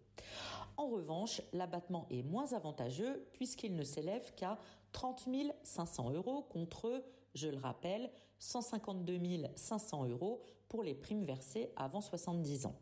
En 0.77 0.89
revanche, 0.89 1.41
l'abattement 1.53 2.07
est 2.11 2.23
moins 2.23 2.53
avantageux 2.53 3.27
puisqu'il 3.33 3.75
ne 3.75 3.85
s'élève 3.85 4.35
qu'à 4.35 4.59
30 4.93 5.29
500 5.63 6.11
euros 6.11 6.43
contre, 6.43 7.03
je 7.35 7.49
le 7.49 7.59
rappelle, 7.59 8.11
152 8.39 9.21
500 9.57 10.09
euros 10.09 10.43
pour 10.71 10.83
les 10.83 10.95
primes 10.95 11.25
versées 11.25 11.69
avant 11.77 12.01
70 12.01 12.65
ans. 12.65 12.77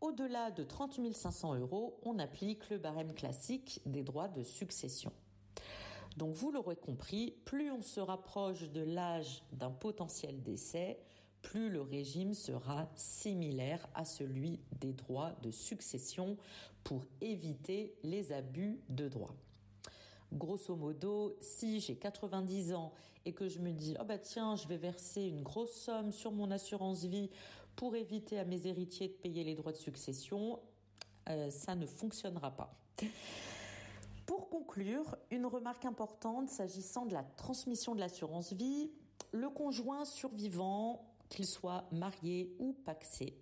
Au-delà 0.00 0.50
de 0.50 0.64
30 0.64 0.98
500 1.12 1.56
euros, 1.56 2.00
on 2.02 2.18
applique 2.18 2.68
le 2.70 2.78
barème 2.78 3.12
classique 3.12 3.80
des 3.86 4.02
droits 4.02 4.28
de 4.28 4.42
succession. 4.42 5.12
Donc 6.16 6.34
vous 6.34 6.50
l'aurez 6.50 6.76
compris, 6.76 7.36
plus 7.44 7.70
on 7.70 7.82
se 7.82 8.00
rapproche 8.00 8.68
de 8.70 8.80
l'âge 8.80 9.44
d'un 9.52 9.70
potentiel 9.70 10.42
décès, 10.42 10.98
plus 11.42 11.70
le 11.70 11.82
régime 11.82 12.34
sera 12.34 12.88
similaire 12.96 13.86
à 13.94 14.04
celui 14.04 14.58
des 14.80 14.94
droits 14.94 15.32
de 15.42 15.50
succession 15.50 16.36
pour 16.82 17.04
éviter 17.20 17.94
les 18.02 18.32
abus 18.32 18.80
de 18.88 19.08
droit. 19.08 19.34
Grosso 20.32 20.76
modo, 20.76 21.36
si 21.40 21.80
j'ai 21.80 21.96
90 21.96 22.74
ans 22.74 22.92
et 23.24 23.32
que 23.32 23.48
je 23.48 23.58
me 23.58 23.72
dis 23.72 23.96
oh 24.00 24.04
bah 24.04 24.18
tiens, 24.18 24.56
je 24.56 24.68
vais 24.68 24.76
verser 24.76 25.22
une 25.22 25.42
grosse 25.42 25.72
somme 25.72 26.12
sur 26.12 26.30
mon 26.32 26.50
assurance 26.50 27.04
vie 27.04 27.30
pour 27.76 27.96
éviter 27.96 28.38
à 28.38 28.44
mes 28.44 28.66
héritiers 28.66 29.08
de 29.08 29.14
payer 29.14 29.42
les 29.42 29.54
droits 29.54 29.72
de 29.72 29.76
succession, 29.76 30.60
euh, 31.28 31.50
ça 31.50 31.74
ne 31.74 31.86
fonctionnera 31.86 32.50
pas. 32.50 32.74
Pour 34.26 34.48
conclure, 34.48 35.16
une 35.30 35.46
remarque 35.46 35.84
importante 35.84 36.48
s'agissant 36.48 37.06
de 37.06 37.14
la 37.14 37.24
transmission 37.24 37.94
de 37.94 38.00
l'assurance 38.00 38.52
vie, 38.52 38.90
le 39.32 39.48
conjoint 39.48 40.04
survivant 40.04 41.04
qu'il 41.28 41.46
soit 41.46 41.84
marié 41.90 42.54
ou 42.58 42.72
paxé, 42.72 43.36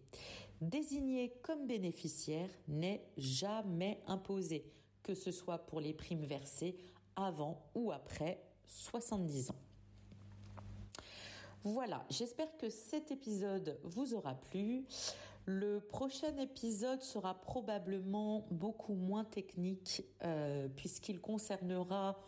désigné 0.61 1.35
comme 1.43 1.67
bénéficiaire 1.67 2.51
n'est 2.69 3.03
jamais 3.17 4.03
imposé, 4.07 4.65
que 5.09 5.15
ce 5.15 5.33
soit 5.33 5.57
pour 5.57 5.81
les 5.81 5.95
primes 5.95 6.27
versées 6.27 6.77
avant 7.17 7.63
ou 7.75 7.93
après 7.93 8.45
70 8.67 9.53
ans. 9.53 9.57
Voilà, 11.65 12.05
j'espère 12.11 12.55
que 12.59 12.69
cet 12.69 13.11
épisode 13.11 13.81
vous 13.85 14.13
aura 14.13 14.35
plu. 14.35 14.85
Le 15.47 15.81
prochain 15.81 16.37
épisode 16.37 17.03
sera 17.03 17.41
probablement 17.41 18.47
beaucoup 18.51 18.93
moins 18.93 19.25
technique 19.25 20.05
euh, 20.25 20.69
puisqu'il 20.77 21.23
concernera 21.23 22.21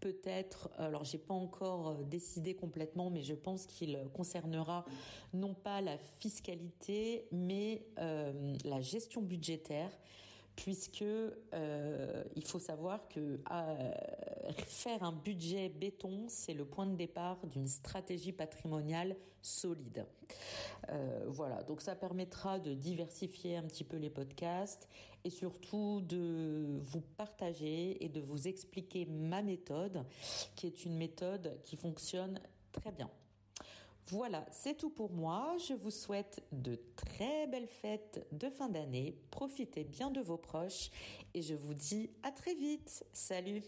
peut-être, 0.00 0.70
alors 0.78 1.04
j'ai 1.04 1.18
pas 1.18 1.34
encore 1.34 1.88
euh, 1.88 2.02
décidé 2.04 2.54
complètement, 2.54 3.10
mais 3.10 3.22
je 3.22 3.34
pense 3.34 3.66
qu'il 3.66 3.98
concernera 4.14 4.86
non 5.34 5.52
pas 5.52 5.82
la 5.82 5.98
fiscalité, 5.98 7.28
mais 7.32 7.86
euh, 7.98 8.56
la 8.64 8.80
gestion 8.80 9.20
budgétaire 9.20 9.90
puisque 10.56 11.02
euh, 11.02 12.24
il 12.36 12.44
faut 12.44 12.58
savoir 12.58 13.08
que 13.08 13.40
euh, 13.50 13.92
faire 14.66 15.02
un 15.02 15.12
budget 15.12 15.68
béton, 15.68 16.26
c'est 16.28 16.54
le 16.54 16.64
point 16.64 16.86
de 16.86 16.96
départ 16.96 17.38
d'une 17.46 17.66
stratégie 17.66 18.32
patrimoniale 18.32 19.16
solide. 19.42 20.06
Euh, 20.90 21.24
voilà, 21.28 21.62
donc 21.62 21.80
ça 21.80 21.94
permettra 21.94 22.58
de 22.58 22.72
diversifier 22.74 23.56
un 23.56 23.62
petit 23.62 23.84
peu 23.84 23.96
les 23.96 24.10
podcasts 24.10 24.88
et 25.24 25.30
surtout 25.30 26.00
de 26.02 26.80
vous 26.82 27.00
partager 27.00 28.02
et 28.04 28.08
de 28.08 28.20
vous 28.20 28.48
expliquer 28.48 29.06
ma 29.06 29.42
méthode, 29.42 30.04
qui 30.54 30.66
est 30.66 30.84
une 30.84 30.96
méthode 30.96 31.58
qui 31.62 31.76
fonctionne 31.76 32.40
très 32.72 32.92
bien. 32.92 33.10
Voilà, 34.08 34.44
c'est 34.50 34.76
tout 34.76 34.90
pour 34.90 35.12
moi. 35.12 35.56
Je 35.66 35.72
vous 35.72 35.90
souhaite 35.90 36.42
de 36.52 36.78
très 36.94 37.46
belles 37.46 37.68
fêtes 37.68 38.26
de 38.32 38.50
fin 38.50 38.68
d'année. 38.68 39.16
Profitez 39.30 39.84
bien 39.84 40.10
de 40.10 40.20
vos 40.20 40.36
proches 40.36 40.90
et 41.32 41.40
je 41.40 41.54
vous 41.54 41.74
dis 41.74 42.10
à 42.22 42.30
très 42.30 42.54
vite. 42.54 43.04
Salut 43.12 43.62